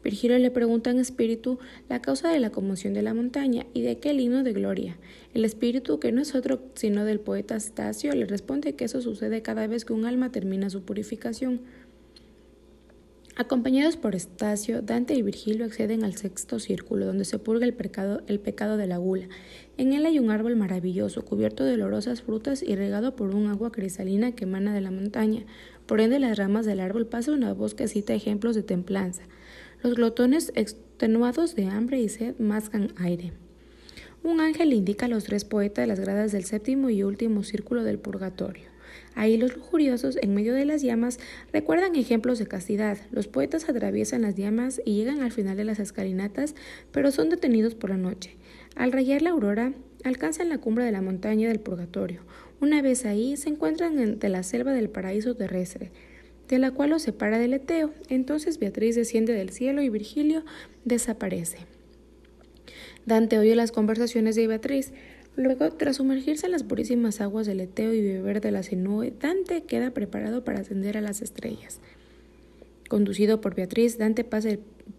Virgilio 0.04 0.38
le 0.38 0.50
pregunta 0.50 0.90
en 0.90 0.98
espíritu 0.98 1.58
la 1.88 2.02
causa 2.02 2.28
de 2.28 2.38
la 2.38 2.50
conmoción 2.50 2.92
de 2.92 3.00
la 3.00 3.14
montaña 3.14 3.64
y 3.72 3.80
de 3.80 3.92
aquel 3.92 4.20
himno 4.20 4.42
de 4.42 4.52
gloria. 4.52 4.98
El 5.32 5.46
espíritu, 5.46 5.98
que 5.98 6.12
no 6.12 6.20
es 6.20 6.34
otro 6.34 6.62
sino 6.74 7.06
del 7.06 7.20
poeta 7.20 7.58
Stasio, 7.58 8.12
le 8.12 8.26
responde 8.26 8.74
que 8.74 8.84
eso 8.84 9.00
sucede 9.00 9.40
cada 9.40 9.66
vez 9.66 9.86
que 9.86 9.94
un 9.94 10.04
alma 10.04 10.30
termina 10.30 10.68
su 10.68 10.82
purificación. 10.82 11.62
Acompañados 13.36 13.96
por 13.96 14.14
Estacio, 14.14 14.80
Dante 14.80 15.14
y 15.14 15.22
Virgilio 15.22 15.64
acceden 15.64 16.04
al 16.04 16.14
sexto 16.14 16.60
círculo, 16.60 17.04
donde 17.04 17.24
se 17.24 17.40
purga 17.40 17.66
el 17.66 17.74
pecado, 17.74 18.22
el 18.28 18.38
pecado 18.38 18.76
de 18.76 18.86
la 18.86 18.98
gula. 18.98 19.26
En 19.76 19.92
él 19.92 20.06
hay 20.06 20.20
un 20.20 20.30
árbol 20.30 20.54
maravilloso, 20.54 21.24
cubierto 21.24 21.64
de 21.64 21.74
olorosas 21.74 22.22
frutas 22.22 22.62
y 22.62 22.76
regado 22.76 23.16
por 23.16 23.34
un 23.34 23.48
agua 23.48 23.72
cristalina 23.72 24.32
que 24.32 24.44
emana 24.44 24.72
de 24.72 24.82
la 24.82 24.92
montaña. 24.92 25.46
Por 25.86 26.00
ende, 26.00 26.20
las 26.20 26.38
ramas 26.38 26.64
del 26.64 26.78
árbol 26.78 27.06
pasa 27.06 27.32
una 27.32 27.54
voz 27.54 27.74
que 27.74 27.88
cita 27.88 28.14
ejemplos 28.14 28.54
de 28.54 28.62
templanza. 28.62 29.22
Los 29.84 29.96
glotones 29.96 30.50
extenuados 30.54 31.54
de 31.54 31.66
hambre 31.66 32.00
y 32.00 32.08
sed 32.08 32.38
mascan 32.38 32.94
aire. 32.96 33.32
Un 34.22 34.40
ángel 34.40 34.72
indica 34.72 35.04
a 35.04 35.08
los 35.10 35.24
tres 35.24 35.44
poetas 35.44 35.86
las 35.86 36.00
gradas 36.00 36.32
del 36.32 36.46
séptimo 36.46 36.88
y 36.88 37.02
último 37.02 37.42
círculo 37.42 37.84
del 37.84 37.98
purgatorio. 37.98 38.64
Ahí 39.14 39.36
los 39.36 39.54
lujuriosos, 39.54 40.16
en 40.22 40.34
medio 40.34 40.54
de 40.54 40.64
las 40.64 40.80
llamas, 40.80 41.18
recuerdan 41.52 41.96
ejemplos 41.96 42.38
de 42.38 42.46
castidad. 42.46 42.96
Los 43.10 43.28
poetas 43.28 43.68
atraviesan 43.68 44.22
las 44.22 44.36
llamas 44.36 44.80
y 44.86 44.94
llegan 44.94 45.20
al 45.20 45.32
final 45.32 45.58
de 45.58 45.64
las 45.64 45.78
escalinatas, 45.80 46.54
pero 46.90 47.10
son 47.10 47.28
detenidos 47.28 47.74
por 47.74 47.90
la 47.90 47.98
noche. 47.98 48.38
Al 48.76 48.90
rayar 48.90 49.20
la 49.20 49.32
aurora, 49.32 49.74
alcanzan 50.02 50.48
la 50.48 50.56
cumbre 50.56 50.86
de 50.86 50.92
la 50.92 51.02
montaña 51.02 51.48
del 51.48 51.60
purgatorio. 51.60 52.22
Una 52.58 52.80
vez 52.80 53.04
ahí, 53.04 53.36
se 53.36 53.50
encuentran 53.50 53.98
entre 53.98 54.30
la 54.30 54.44
selva 54.44 54.72
del 54.72 54.88
paraíso 54.88 55.34
terrestre 55.34 55.92
de 56.48 56.58
la 56.58 56.70
cual 56.70 56.90
los 56.90 57.02
separa 57.02 57.38
del 57.38 57.54
Eteo. 57.54 57.92
Entonces 58.08 58.58
Beatriz 58.58 58.96
desciende 58.96 59.32
del 59.32 59.50
cielo 59.50 59.82
y 59.82 59.88
Virgilio 59.88 60.44
desaparece. 60.84 61.58
Dante 63.06 63.38
oye 63.38 63.54
las 63.54 63.72
conversaciones 63.72 64.36
de 64.36 64.46
Beatriz. 64.46 64.92
Luego, 65.36 65.70
tras 65.72 65.96
sumergirse 65.96 66.46
en 66.46 66.52
las 66.52 66.62
purísimas 66.62 67.20
aguas 67.20 67.46
del 67.46 67.60
Eteo 67.60 67.92
y 67.92 68.00
beber 68.00 68.40
de 68.40 68.52
la 68.52 68.62
cenue, 68.62 69.12
Dante 69.18 69.64
queda 69.64 69.90
preparado 69.90 70.44
para 70.44 70.60
ascender 70.60 70.96
a 70.96 71.00
las 71.00 71.22
estrellas. 71.22 71.80
Conducido 72.88 73.40
por 73.40 73.54
Beatriz, 73.54 73.98
Dante 73.98 74.22
pasa, 74.22 74.50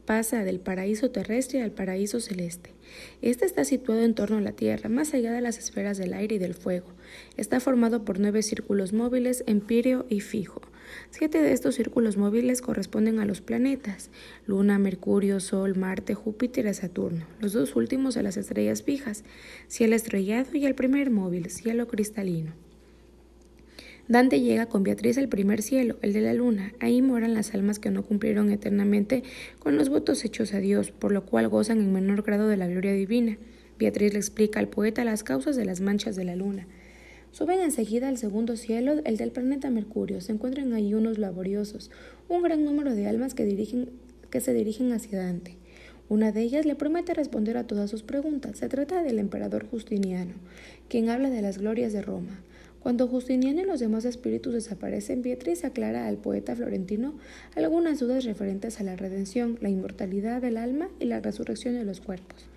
pasa, 0.05 0.43
del 0.43 0.59
paraíso 0.59 1.09
terrestre 1.09 1.61
al 1.61 1.71
paraíso 1.71 2.19
celeste. 2.19 2.71
Este 3.21 3.45
está 3.45 3.63
situado 3.63 4.01
en 4.01 4.13
torno 4.13 4.37
a 4.37 4.41
la 4.41 4.51
Tierra, 4.51 4.89
más 4.89 5.13
allá 5.13 5.31
de 5.31 5.41
las 5.41 5.57
esferas 5.57 5.97
del 5.97 6.13
aire 6.13 6.35
y 6.35 6.39
del 6.39 6.53
fuego. 6.53 6.87
Está 7.37 7.59
formado 7.59 8.03
por 8.03 8.19
nueve 8.19 8.43
círculos 8.43 8.91
móviles, 8.91 9.43
empíreo 9.47 10.05
y 10.09 10.19
fijo. 10.19 10.61
Siete 11.09 11.41
de 11.41 11.51
estos 11.51 11.75
círculos 11.75 12.17
móviles 12.17 12.61
corresponden 12.61 13.19
a 13.19 13.25
los 13.25 13.41
planetas, 13.41 14.09
Luna, 14.45 14.79
Mercurio, 14.79 15.39
Sol, 15.39 15.75
Marte, 15.75 16.13
Júpiter 16.13 16.65
y 16.65 16.73
Saturno, 16.73 17.25
los 17.39 17.53
dos 17.53 17.75
últimos 17.75 18.17
a 18.17 18.23
las 18.23 18.37
estrellas 18.37 18.83
fijas, 18.83 19.23
cielo 19.67 19.95
estrellado 19.95 20.55
y 20.55 20.65
el 20.65 20.75
primer 20.75 21.11
móvil, 21.11 21.49
cielo 21.49 21.87
cristalino. 21.87 22.53
Dante 24.07 24.39
llega 24.39 24.67
con 24.67 24.83
Beatriz 24.83 25.17
al 25.17 25.29
primer 25.29 25.63
cielo, 25.63 25.97
el 26.03 26.13
de 26.13 26.21
la 26.21 26.33
luna. 26.33 26.73
Ahí 26.79 27.01
moran 27.01 27.33
las 27.33 27.55
almas 27.55 27.79
que 27.79 27.89
no 27.89 28.03
cumplieron 28.03 28.51
eternamente 28.51 29.23
con 29.57 29.77
los 29.77 29.89
votos 29.89 30.23
hechos 30.25 30.53
a 30.53 30.59
Dios, 30.59 30.91
por 30.91 31.11
lo 31.11 31.25
cual 31.25 31.47
gozan 31.47 31.79
en 31.79 31.91
menor 31.91 32.21
grado 32.21 32.47
de 32.47 32.57
la 32.57 32.67
gloria 32.67 32.93
divina. 32.93 33.37
Beatriz 33.79 34.13
le 34.13 34.19
explica 34.19 34.59
al 34.59 34.67
poeta 34.67 35.03
las 35.03 35.23
causas 35.23 35.55
de 35.55 35.65
las 35.65 35.81
manchas 35.81 36.15
de 36.15 36.23
la 36.23 36.35
luna. 36.35 36.67
Suben 37.35 37.59
enseguida 37.59 38.07
al 38.07 38.17
segundo 38.17 38.55
cielo, 38.55 38.93
el 39.03 39.17
del 39.17 39.31
planeta 39.31 39.69
Mercurio. 39.69 40.21
Se 40.21 40.31
encuentran 40.31 40.71
ahí 40.71 40.93
unos 40.93 41.17
laboriosos, 41.17 41.91
un 42.29 42.41
gran 42.43 42.63
número 42.63 42.95
de 42.95 43.07
almas 43.07 43.33
que, 43.33 43.43
dirigen, 43.43 43.89
que 44.29 44.39
se 44.39 44.53
dirigen 44.53 44.93
hacia 44.93 45.19
Dante. 45.19 45.57
Una 46.07 46.31
de 46.31 46.43
ellas 46.43 46.65
le 46.65 46.75
promete 46.75 47.13
responder 47.13 47.57
a 47.57 47.67
todas 47.67 47.89
sus 47.89 48.03
preguntas. 48.03 48.59
Se 48.59 48.69
trata 48.69 49.03
del 49.03 49.19
emperador 49.19 49.67
Justiniano, 49.69 50.31
quien 50.87 51.09
habla 51.09 51.29
de 51.29 51.41
las 51.41 51.57
glorias 51.57 51.91
de 51.91 52.01
Roma. 52.01 52.39
Cuando 52.79 53.05
Justiniano 53.09 53.59
y 53.59 53.65
los 53.65 53.81
demás 53.81 54.05
espíritus 54.05 54.53
desaparecen, 54.53 55.21
Beatriz 55.21 55.65
aclara 55.65 56.07
al 56.07 56.15
poeta 56.15 56.55
florentino 56.55 57.15
algunas 57.57 57.99
dudas 57.99 58.23
referentes 58.23 58.79
a 58.79 58.85
la 58.85 58.95
redención, 58.95 59.57
la 59.59 59.67
inmortalidad 59.67 60.41
del 60.41 60.55
alma 60.55 60.87
y 61.01 61.05
la 61.05 61.19
resurrección 61.19 61.73
de 61.73 61.83
los 61.83 61.99
cuerpos. 61.99 62.47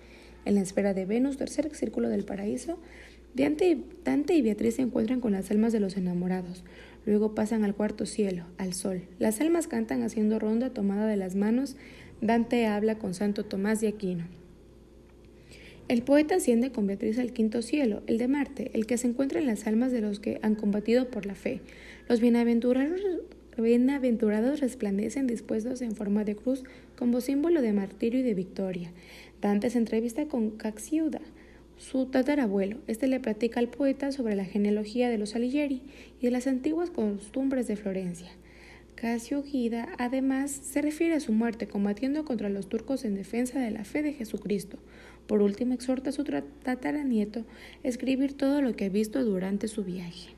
En 0.45 0.55
la 0.55 0.61
esfera 0.61 0.93
de 0.93 1.05
Venus, 1.05 1.35
tercer 1.35 1.69
círculo 1.75 2.07
del 2.07 2.23
paraíso, 2.23 2.79
Dante 3.35 4.33
y 4.33 4.41
Beatriz 4.41 4.75
se 4.75 4.81
encuentran 4.81 5.21
con 5.21 5.31
las 5.31 5.49
almas 5.51 5.71
de 5.71 5.79
los 5.79 5.97
enamorados. 5.97 6.63
Luego 7.05 7.35
pasan 7.35 7.63
al 7.63 7.75
cuarto 7.75 8.05
cielo, 8.05 8.45
al 8.57 8.73
sol. 8.73 9.03
Las 9.19 9.39
almas 9.39 9.67
cantan 9.67 10.03
haciendo 10.03 10.39
ronda 10.39 10.71
tomada 10.71 11.07
de 11.07 11.15
las 11.15 11.35
manos. 11.35 11.77
Dante 12.21 12.65
habla 12.65 12.97
con 12.97 13.13
Santo 13.13 13.45
Tomás 13.45 13.81
de 13.81 13.87
Aquino. 13.87 14.25
El 15.87 16.03
poeta 16.03 16.35
asciende 16.35 16.71
con 16.71 16.85
Beatriz 16.85 17.17
al 17.17 17.33
quinto 17.33 17.63
cielo, 17.63 18.03
el 18.05 18.19
de 18.19 18.27
Marte, 18.27 18.69
el 18.75 18.85
que 18.85 18.97
se 18.97 19.07
encuentra 19.07 19.39
en 19.39 19.47
las 19.47 19.65
almas 19.65 19.91
de 19.91 20.01
los 20.01 20.19
que 20.19 20.39
han 20.43 20.53
combatido 20.53 21.09
por 21.09 21.25
la 21.25 21.33
fe. 21.33 21.61
Los 22.07 22.21
bienaventurados, 22.21 22.99
resplandecen 24.59 25.25
dispuestos 25.25 25.81
en 25.81 25.95
forma 25.95 26.23
de 26.25 26.35
cruz 26.35 26.63
como 26.95 27.21
símbolo 27.21 27.63
de 27.63 27.73
martirio 27.73 28.19
y 28.19 28.23
de 28.23 28.35
victoria. 28.35 28.91
Dante 29.41 29.71
se 29.71 29.79
entrevista 29.79 30.27
con 30.27 30.51
Caxiuda, 30.51 31.21
su 31.79 32.05
tatarabuelo. 32.05 32.77
Este 32.87 33.07
le 33.07 33.19
platica 33.19 33.59
al 33.59 33.69
poeta 33.69 34.11
sobre 34.11 34.35
la 34.35 34.45
genealogía 34.45 35.09
de 35.09 35.17
los 35.17 35.35
Alighieri 35.35 35.81
y 36.19 36.25
de 36.25 36.31
las 36.31 36.45
antiguas 36.45 36.91
costumbres 36.91 37.67
de 37.67 37.77
Florencia. 37.77 38.29
Casio 38.95 39.43
Gida 39.43 39.87
además 39.97 40.51
se 40.51 40.81
refiere 40.81 41.15
a 41.15 41.21
su 41.21 41.31
muerte 41.31 41.67
combatiendo 41.67 42.25
contra 42.25 42.49
los 42.49 42.67
turcos 42.67 43.05
en 43.05 43.15
defensa 43.15 43.59
de 43.59 43.71
la 43.71 43.85
fe 43.85 44.03
de 44.03 44.11
Jesucristo. 44.11 44.77
Por 45.25 45.41
último, 45.41 45.73
exhorta 45.73 46.09
a 46.09 46.13
su 46.13 46.25
tataranieto 46.25 47.45
a 47.83 47.87
escribir 47.87 48.33
todo 48.33 48.61
lo 48.61 48.75
que 48.75 48.85
ha 48.85 48.89
visto 48.89 49.23
durante 49.23 49.69
su 49.69 49.85
viaje. 49.85 50.31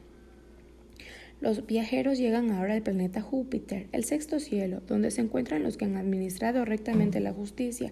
Los 1.39 1.65
viajeros 1.65 2.19
llegan 2.19 2.51
ahora 2.51 2.75
al 2.75 2.83
planeta 2.83 3.19
Júpiter, 3.19 3.88
el 3.93 4.03
sexto 4.03 4.39
cielo, 4.39 4.83
donde 4.86 5.10
se 5.10 5.21
encuentran 5.21 5.63
los 5.63 5.75
que 5.75 5.86
han 5.86 5.98
administrado 5.98 6.65
rectamente 6.65 7.19
la 7.19 7.33
justicia. 7.33 7.91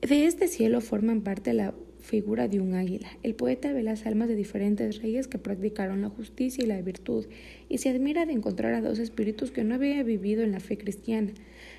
De 0.00 0.24
este 0.24 0.48
cielo 0.48 0.80
forman 0.80 1.20
parte 1.20 1.52
la 1.52 1.74
figura 2.02 2.48
de 2.48 2.60
un 2.60 2.74
águila. 2.74 3.08
El 3.22 3.34
poeta 3.34 3.72
ve 3.72 3.82
las 3.82 4.04
almas 4.04 4.28
de 4.28 4.34
diferentes 4.34 5.00
reyes 5.00 5.28
que 5.28 5.38
practicaron 5.38 6.02
la 6.02 6.10
justicia 6.10 6.62
y 6.62 6.66
la 6.66 6.80
virtud, 6.82 7.26
y 7.68 7.78
se 7.78 7.88
admira 7.88 8.26
de 8.26 8.32
encontrar 8.32 8.74
a 8.74 8.80
dos 8.80 8.98
espíritus 8.98 9.50
que 9.50 9.64
no 9.64 9.74
habían 9.74 10.04
vivido 10.04 10.42
en 10.42 10.52
la 10.52 10.60
fe 10.60 10.76
cristiana. 10.76 11.32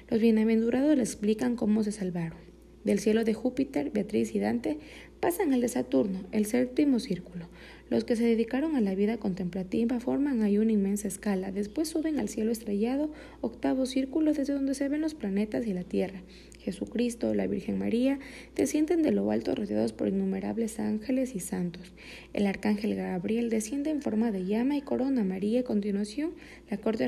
Los 0.09 0.19
bienaventurados 0.19 0.95
le 0.95 1.03
explican 1.03 1.55
cómo 1.55 1.83
se 1.83 1.91
salvaron. 1.91 2.39
Del 2.83 2.99
cielo 2.99 3.23
de 3.23 3.33
Júpiter, 3.33 3.91
Beatriz 3.91 4.35
y 4.35 4.39
Dante 4.39 4.77
pasan 5.21 5.53
al 5.53 5.61
de 5.61 5.69
Saturno, 5.69 6.19
el 6.33 6.45
séptimo 6.45 6.99
círculo. 6.99 7.47
Los 7.89 8.03
que 8.03 8.17
se 8.17 8.25
dedicaron 8.25 8.75
a 8.75 8.81
la 8.81 8.93
vida 8.93 9.17
contemplativa 9.17 9.99
forman 10.01 10.41
ahí 10.41 10.57
una 10.57 10.73
inmensa 10.73 11.07
escala. 11.07 11.51
Después 11.51 11.87
suben 11.87 12.19
al 12.19 12.27
cielo 12.27 12.51
estrellado, 12.51 13.11
octavo 13.39 13.85
círculo, 13.85 14.33
desde 14.33 14.53
donde 14.53 14.73
se 14.73 14.89
ven 14.89 14.99
los 14.99 15.13
planetas 15.13 15.65
y 15.65 15.73
la 15.73 15.83
Tierra. 15.83 16.23
Jesucristo, 16.63 17.33
la 17.33 17.47
Virgen 17.47 17.77
María, 17.77 18.19
descienden 18.55 19.03
de 19.03 19.11
lo 19.11 19.29
alto 19.31 19.53
rodeados 19.53 19.93
por 19.93 20.07
innumerables 20.07 20.79
ángeles 20.79 21.35
y 21.35 21.39
santos. 21.39 21.93
El 22.33 22.47
arcángel 22.47 22.95
Gabriel 22.95 23.49
desciende 23.49 23.89
en 23.89 24.01
forma 24.01 24.31
de 24.31 24.45
llama 24.45 24.77
y 24.77 24.81
corona 24.81 25.21
a 25.21 25.25
María. 25.25 25.61
A 25.61 25.63
continuación, 25.63 26.31
la 26.69 26.77
corte 26.77 27.07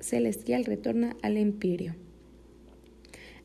celestial 0.00 0.64
retorna 0.64 1.16
al 1.22 1.36
empirio. 1.36 1.94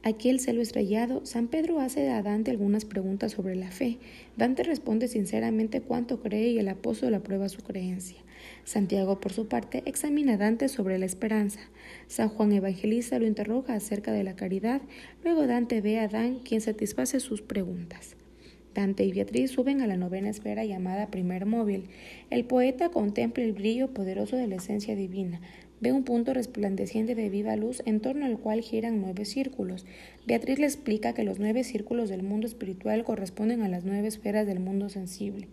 Aquí 0.04 0.30
el 0.30 0.40
celo 0.40 0.62
estrellado, 0.62 1.26
San 1.26 1.48
Pedro 1.48 1.80
hace 1.80 2.10
a 2.10 2.22
Dante 2.22 2.52
algunas 2.52 2.86
preguntas 2.86 3.34
sobre 3.34 3.56
la 3.56 3.72
fe. 3.72 3.98
Dante 4.38 4.64
responde 4.64 5.08
sinceramente 5.08 5.82
cuánto 5.82 6.22
cree 6.22 6.52
y 6.52 6.60
el 6.60 6.70
apóstol 6.70 7.14
aprueba 7.14 7.50
su 7.50 7.62
creencia. 7.62 8.24
Santiago, 8.68 9.22
por 9.22 9.32
su 9.32 9.48
parte, 9.48 9.82
examina 9.86 10.34
a 10.34 10.38
Dante 10.38 10.68
sobre 10.68 11.00
la 11.00 11.06
esperanza. 11.06 11.62
San 12.08 12.28
Juan 12.28 12.52
Evangelista 12.52 13.18
lo 13.18 13.26
interroga 13.26 13.74
acerca 13.74 14.12
de 14.12 14.26
la 14.26 14.36
caridad. 14.36 14.82
Luego 15.24 15.48
Dante 15.48 15.80
ve 15.80 16.00
a 16.00 16.04
Adán, 16.04 16.40
quien 16.40 16.60
satisface 16.60 17.22
sus 17.22 17.42
preguntas. 17.42 18.18
Dante 18.76 19.06
y 19.06 19.14
Beatriz 19.14 19.52
suben 19.52 19.80
a 19.80 19.88
la 19.88 19.96
novena 19.96 20.30
esfera 20.30 20.66
llamada 20.66 21.08
primer 21.08 21.46
móvil. 21.46 21.86
El 22.30 22.44
poeta 22.44 22.90
contempla 22.90 23.46
el 23.46 23.54
brillo 23.54 23.94
poderoso 23.94 24.36
de 24.36 24.48
la 24.48 24.58
esencia 24.58 24.98
divina. 24.98 25.40
Ve 25.80 25.94
un 25.94 26.04
punto 26.04 26.34
resplandeciente 26.34 27.16
de 27.16 27.30
viva 27.30 27.56
luz 27.56 27.82
en 27.86 28.02
torno 28.02 28.26
al 28.26 28.38
cual 28.38 28.60
giran 28.60 29.00
nueve 29.00 29.24
círculos. 29.24 29.86
Beatriz 30.26 30.60
le 30.60 30.66
explica 30.66 31.14
que 31.14 31.24
los 31.24 31.40
nueve 31.40 31.64
círculos 31.64 32.10
del 32.10 32.22
mundo 32.22 32.46
espiritual 32.46 33.06
corresponden 33.06 33.62
a 33.62 33.70
las 33.70 33.86
nueve 33.86 34.10
esferas 34.10 34.46
del 34.46 34.60
mundo 34.60 34.90
sensible. 34.90 35.48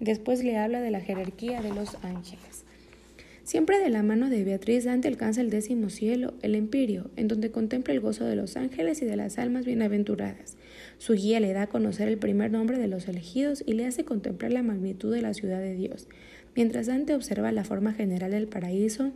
Después 0.00 0.42
le 0.44 0.58
habla 0.58 0.80
de 0.80 0.90
la 0.90 1.00
jerarquía 1.00 1.62
de 1.62 1.72
los 1.74 1.96
ángeles. 2.02 2.64
Siempre 3.44 3.78
de 3.78 3.90
la 3.90 4.02
mano 4.02 4.30
de 4.30 4.42
Beatriz, 4.42 4.84
Dante 4.84 5.06
alcanza 5.06 5.42
el 5.42 5.50
décimo 5.50 5.90
cielo, 5.90 6.32
el 6.40 6.54
empirio, 6.54 7.10
en 7.16 7.28
donde 7.28 7.50
contempla 7.50 7.92
el 7.92 8.00
gozo 8.00 8.24
de 8.24 8.36
los 8.36 8.56
ángeles 8.56 9.02
y 9.02 9.04
de 9.04 9.16
las 9.16 9.38
almas 9.38 9.66
bienaventuradas. 9.66 10.56
Su 10.96 11.12
guía 11.12 11.40
le 11.40 11.52
da 11.52 11.62
a 11.62 11.66
conocer 11.66 12.08
el 12.08 12.16
primer 12.16 12.50
nombre 12.50 12.78
de 12.78 12.88
los 12.88 13.06
elegidos 13.06 13.62
y 13.66 13.74
le 13.74 13.84
hace 13.84 14.06
contemplar 14.06 14.50
la 14.50 14.62
magnitud 14.62 15.14
de 15.14 15.20
la 15.20 15.34
ciudad 15.34 15.60
de 15.60 15.74
Dios. 15.74 16.08
Mientras 16.56 16.86
Dante 16.86 17.14
observa 17.14 17.52
la 17.52 17.64
forma 17.64 17.92
general 17.92 18.30
del 18.30 18.48
paraíso, 18.48 19.12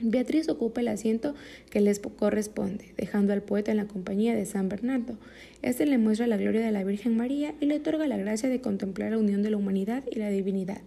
Beatriz 0.00 0.48
ocupa 0.48 0.80
el 0.80 0.88
asiento 0.88 1.34
que 1.70 1.80
les 1.80 1.98
corresponde, 1.98 2.94
dejando 2.96 3.32
al 3.32 3.42
poeta 3.42 3.72
en 3.72 3.78
la 3.78 3.86
compañía 3.86 4.36
de 4.36 4.46
San 4.46 4.68
Bernardo. 4.68 5.18
Este 5.60 5.86
le 5.86 5.98
muestra 5.98 6.28
la 6.28 6.36
gloria 6.36 6.60
de 6.60 6.70
la 6.70 6.84
Virgen 6.84 7.16
María 7.16 7.54
y 7.60 7.66
le 7.66 7.76
otorga 7.76 8.06
la 8.06 8.16
gracia 8.16 8.48
de 8.48 8.60
contemplar 8.60 9.10
la 9.10 9.18
unión 9.18 9.42
de 9.42 9.50
la 9.50 9.56
humanidad 9.56 10.04
y 10.08 10.20
la 10.20 10.30
divinidad, 10.30 10.82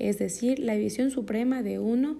es 0.00 0.18
decir, 0.18 0.58
la 0.58 0.74
visión 0.74 1.12
suprema 1.12 1.62
de 1.62 1.78
uno, 1.78 2.16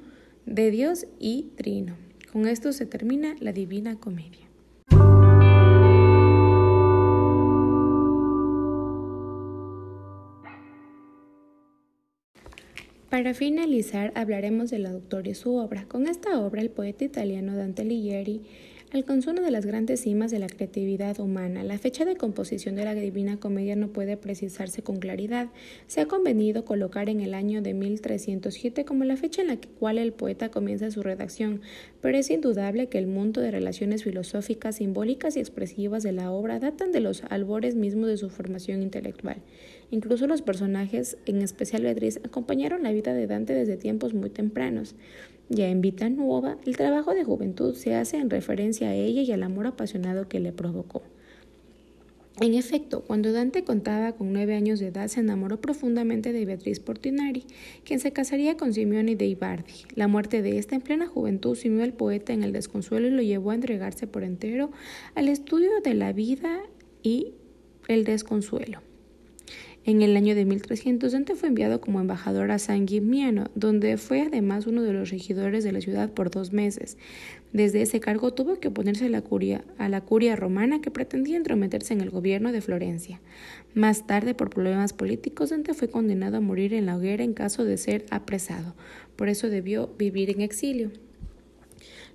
de 0.46 0.70
Dios 0.70 1.06
y 1.18 1.50
Trino. 1.56 1.96
Con 2.32 2.46
esto 2.46 2.72
se 2.72 2.86
termina 2.86 3.34
la 3.40 3.52
Divina 3.52 3.96
Comedia. 3.96 4.45
Para 13.16 13.32
finalizar, 13.32 14.12
hablaremos 14.14 14.68
de 14.68 14.78
la 14.78 14.92
Doctora 14.92 15.30
y 15.30 15.34
su 15.34 15.54
obra. 15.54 15.86
Con 15.88 16.06
esta 16.06 16.38
obra, 16.38 16.60
el 16.60 16.68
poeta 16.68 17.02
italiano 17.02 17.56
Dante 17.56 17.80
Alighieri 17.80 18.42
alcanzó 18.92 19.30
una 19.30 19.40
de 19.40 19.50
las 19.50 19.64
grandes 19.64 20.00
cimas 20.00 20.30
de 20.30 20.38
la 20.38 20.48
creatividad 20.48 21.18
humana. 21.18 21.64
La 21.64 21.78
fecha 21.78 22.04
de 22.04 22.16
composición 22.16 22.74
de 22.74 22.84
la 22.84 22.94
Divina 22.94 23.38
Comedia 23.38 23.74
no 23.74 23.88
puede 23.88 24.18
precisarse 24.18 24.82
con 24.82 24.96
claridad. 24.96 25.48
Se 25.86 26.02
ha 26.02 26.06
convenido 26.06 26.66
colocar 26.66 27.08
en 27.08 27.20
el 27.20 27.32
año 27.32 27.62
de 27.62 27.72
1307 27.72 28.84
como 28.84 29.04
la 29.04 29.16
fecha 29.16 29.40
en 29.40 29.48
la 29.48 29.58
cual 29.78 29.96
el 29.96 30.12
poeta 30.12 30.50
comienza 30.50 30.90
su 30.90 31.02
redacción, 31.02 31.62
pero 32.02 32.18
es 32.18 32.28
indudable 32.28 32.88
que 32.90 32.98
el 32.98 33.06
mundo 33.06 33.40
de 33.40 33.50
relaciones 33.50 34.04
filosóficas, 34.04 34.76
simbólicas 34.76 35.38
y 35.38 35.40
expresivas 35.40 36.02
de 36.02 36.12
la 36.12 36.30
obra 36.30 36.58
datan 36.58 36.92
de 36.92 37.00
los 37.00 37.24
albores 37.30 37.76
mismos 37.76 38.08
de 38.08 38.18
su 38.18 38.28
formación 38.28 38.82
intelectual. 38.82 39.38
Incluso 39.90 40.26
los 40.26 40.42
personajes, 40.42 41.16
en 41.26 41.42
especial 41.42 41.82
Beatriz, 41.82 42.20
acompañaron 42.24 42.82
la 42.82 42.92
vida 42.92 43.14
de 43.14 43.26
Dante 43.26 43.54
desde 43.54 43.76
tiempos 43.76 44.14
muy 44.14 44.30
tempranos. 44.30 44.96
Ya 45.48 45.68
en 45.68 45.80
Vita 45.80 46.08
Nuova, 46.08 46.58
el 46.66 46.76
trabajo 46.76 47.14
de 47.14 47.24
juventud 47.24 47.74
se 47.74 47.94
hace 47.94 48.16
en 48.16 48.30
referencia 48.30 48.88
a 48.88 48.94
ella 48.94 49.22
y 49.22 49.30
al 49.30 49.44
amor 49.44 49.66
apasionado 49.68 50.28
que 50.28 50.40
le 50.40 50.52
provocó. 50.52 51.02
En 52.38 52.52
efecto, 52.52 53.02
cuando 53.02 53.32
Dante 53.32 53.64
contaba 53.64 54.12
con 54.12 54.32
nueve 54.32 54.54
años 54.56 54.78
de 54.78 54.88
edad, 54.88 55.08
se 55.08 55.20
enamoró 55.20 55.58
profundamente 55.58 56.34
de 56.34 56.44
Beatriz 56.44 56.80
Portinari, 56.80 57.44
quien 57.82 57.98
se 57.98 58.12
casaría 58.12 58.58
con 58.58 58.74
Simeone 58.74 59.16
de 59.16 59.24
Ibardi. 59.24 59.72
La 59.94 60.06
muerte 60.06 60.42
de 60.42 60.58
esta 60.58 60.74
en 60.74 60.82
plena 60.82 61.06
juventud 61.06 61.56
sumió 61.56 61.82
al 61.82 61.94
poeta 61.94 62.34
en 62.34 62.42
el 62.42 62.52
desconsuelo 62.52 63.08
y 63.08 63.12
lo 63.12 63.22
llevó 63.22 63.52
a 63.52 63.54
entregarse 63.54 64.06
por 64.06 64.22
entero 64.22 64.70
al 65.14 65.28
estudio 65.28 65.70
de 65.82 65.94
la 65.94 66.12
vida 66.12 66.60
y 67.02 67.32
el 67.88 68.04
desconsuelo. 68.04 68.82
En 69.86 70.02
el 70.02 70.16
año 70.16 70.34
de 70.34 70.44
1300 70.44 71.12
Dante 71.12 71.36
fue 71.36 71.48
enviado 71.48 71.80
como 71.80 72.00
embajador 72.00 72.50
a 72.50 72.58
San 72.58 72.88
Gimignano, 72.88 73.52
donde 73.54 73.96
fue 73.98 74.22
además 74.22 74.66
uno 74.66 74.82
de 74.82 74.92
los 74.92 75.10
regidores 75.10 75.62
de 75.62 75.70
la 75.70 75.80
ciudad 75.80 76.10
por 76.10 76.28
dos 76.28 76.52
meses. 76.52 76.98
Desde 77.52 77.82
ese 77.82 78.00
cargo 78.00 78.34
tuvo 78.34 78.58
que 78.58 78.66
oponerse 78.66 79.06
a 79.06 79.10
la 79.10 79.22
curia, 79.22 79.62
a 79.78 79.88
la 79.88 80.00
curia 80.00 80.34
romana 80.34 80.80
que 80.80 80.90
pretendía 80.90 81.36
entrometerse 81.36 81.94
en 81.94 82.00
el 82.00 82.10
gobierno 82.10 82.50
de 82.50 82.62
Florencia. 82.62 83.20
Más 83.74 84.08
tarde, 84.08 84.34
por 84.34 84.50
problemas 84.50 84.92
políticos, 84.92 85.50
Dante 85.50 85.72
fue 85.72 85.88
condenado 85.88 86.38
a 86.38 86.40
morir 86.40 86.74
en 86.74 86.86
la 86.86 86.96
hoguera 86.96 87.22
en 87.22 87.32
caso 87.32 87.64
de 87.64 87.76
ser 87.76 88.06
apresado. 88.10 88.74
Por 89.14 89.28
eso 89.28 89.48
debió 89.50 89.94
vivir 89.96 90.30
en 90.30 90.40
exilio. 90.40 90.90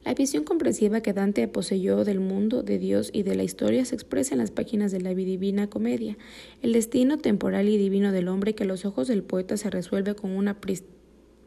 La 0.04 0.16
visión 0.16 0.44
comprensiva 0.44 1.02
que 1.02 1.14
Dante 1.14 1.48
poseyó 1.48 2.04
del 2.04 2.20
mundo, 2.20 2.64
de 2.64 2.80
Dios 2.80 3.12
y 3.14 3.22
de 3.22 3.36
la 3.36 3.44
historia 3.44 3.86
se 3.86 3.94
expresa 3.94 4.34
en 4.34 4.40
las 4.40 4.50
páginas 4.50 4.92
de 4.92 5.00
la 5.00 5.14
Divina 5.14 5.70
Comedia. 5.70 6.18
El 6.64 6.74
destino 6.74 7.20
temporal 7.20 7.70
y 7.70 7.78
divino 7.78 8.12
del 8.12 8.28
hombre 8.28 8.56
que 8.56 8.64
a 8.64 8.68
los 8.68 8.84
ojos 8.86 9.08
del 9.08 9.22
poeta 9.22 9.58
se 9.58 9.70
resuelve 9.70 10.16
con 10.16 10.32
una 10.32 10.58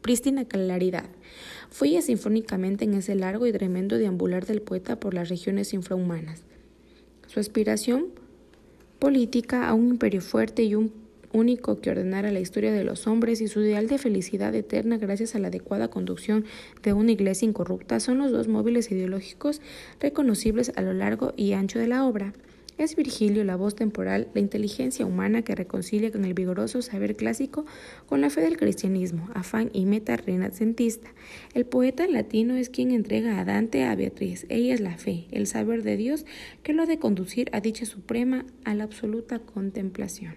prístina 0.02 0.44
claridad. 0.44 1.10
Fluye 1.68 2.00
sinfónicamente 2.00 2.84
en 2.84 2.94
ese 2.94 3.16
largo 3.16 3.48
y 3.48 3.52
tremendo 3.52 3.98
deambular 3.98 4.46
del 4.46 4.62
poeta 4.62 5.00
por 5.00 5.14
las 5.14 5.28
regiones 5.28 5.74
infrahumanas. 5.74 6.44
Su 7.26 7.40
aspiración 7.40 8.06
política 9.00 9.68
a 9.68 9.74
un 9.74 9.88
imperio 9.88 10.20
fuerte 10.20 10.62
y 10.62 10.76
un 10.76 11.03
único 11.34 11.80
que 11.80 11.90
ordenara 11.90 12.30
la 12.30 12.40
historia 12.40 12.72
de 12.72 12.84
los 12.84 13.06
hombres 13.06 13.40
y 13.40 13.48
su 13.48 13.60
ideal 13.60 13.88
de 13.88 13.98
felicidad 13.98 14.54
eterna 14.54 14.96
gracias 14.96 15.34
a 15.34 15.38
la 15.40 15.48
adecuada 15.48 15.88
conducción 15.88 16.44
de 16.82 16.92
una 16.92 17.12
iglesia 17.12 17.46
incorrupta 17.46 18.00
son 18.00 18.18
los 18.18 18.30
dos 18.30 18.48
móviles 18.48 18.90
ideológicos 18.90 19.60
reconocibles 20.00 20.72
a 20.76 20.82
lo 20.82 20.94
largo 20.94 21.34
y 21.36 21.52
ancho 21.52 21.78
de 21.78 21.88
la 21.88 22.06
obra. 22.06 22.32
Es 22.76 22.96
Virgilio 22.96 23.44
la 23.44 23.54
voz 23.54 23.76
temporal, 23.76 24.26
la 24.34 24.40
inteligencia 24.40 25.06
humana 25.06 25.42
que 25.42 25.54
reconcilia 25.54 26.10
con 26.10 26.24
el 26.24 26.34
vigoroso 26.34 26.82
saber 26.82 27.14
clásico 27.14 27.64
con 28.06 28.20
la 28.20 28.30
fe 28.30 28.40
del 28.40 28.56
cristianismo, 28.56 29.28
afán 29.32 29.70
y 29.72 29.86
meta 29.86 30.16
renacentista. 30.16 31.12
El 31.54 31.66
poeta 31.66 32.08
latino 32.08 32.56
es 32.56 32.70
quien 32.70 32.90
entrega 32.90 33.38
a 33.38 33.44
Dante 33.44 33.84
a 33.84 33.94
Beatriz. 33.94 34.44
Ella 34.48 34.74
es 34.74 34.80
la 34.80 34.98
fe, 34.98 35.26
el 35.30 35.46
saber 35.46 35.84
de 35.84 35.96
Dios 35.96 36.26
que 36.64 36.72
lo 36.72 36.82
ha 36.82 36.86
de 36.86 36.98
conducir 36.98 37.48
a 37.52 37.60
dicha 37.60 37.86
suprema, 37.86 38.44
a 38.64 38.74
la 38.74 38.82
absoluta 38.82 39.38
contemplación. 39.38 40.34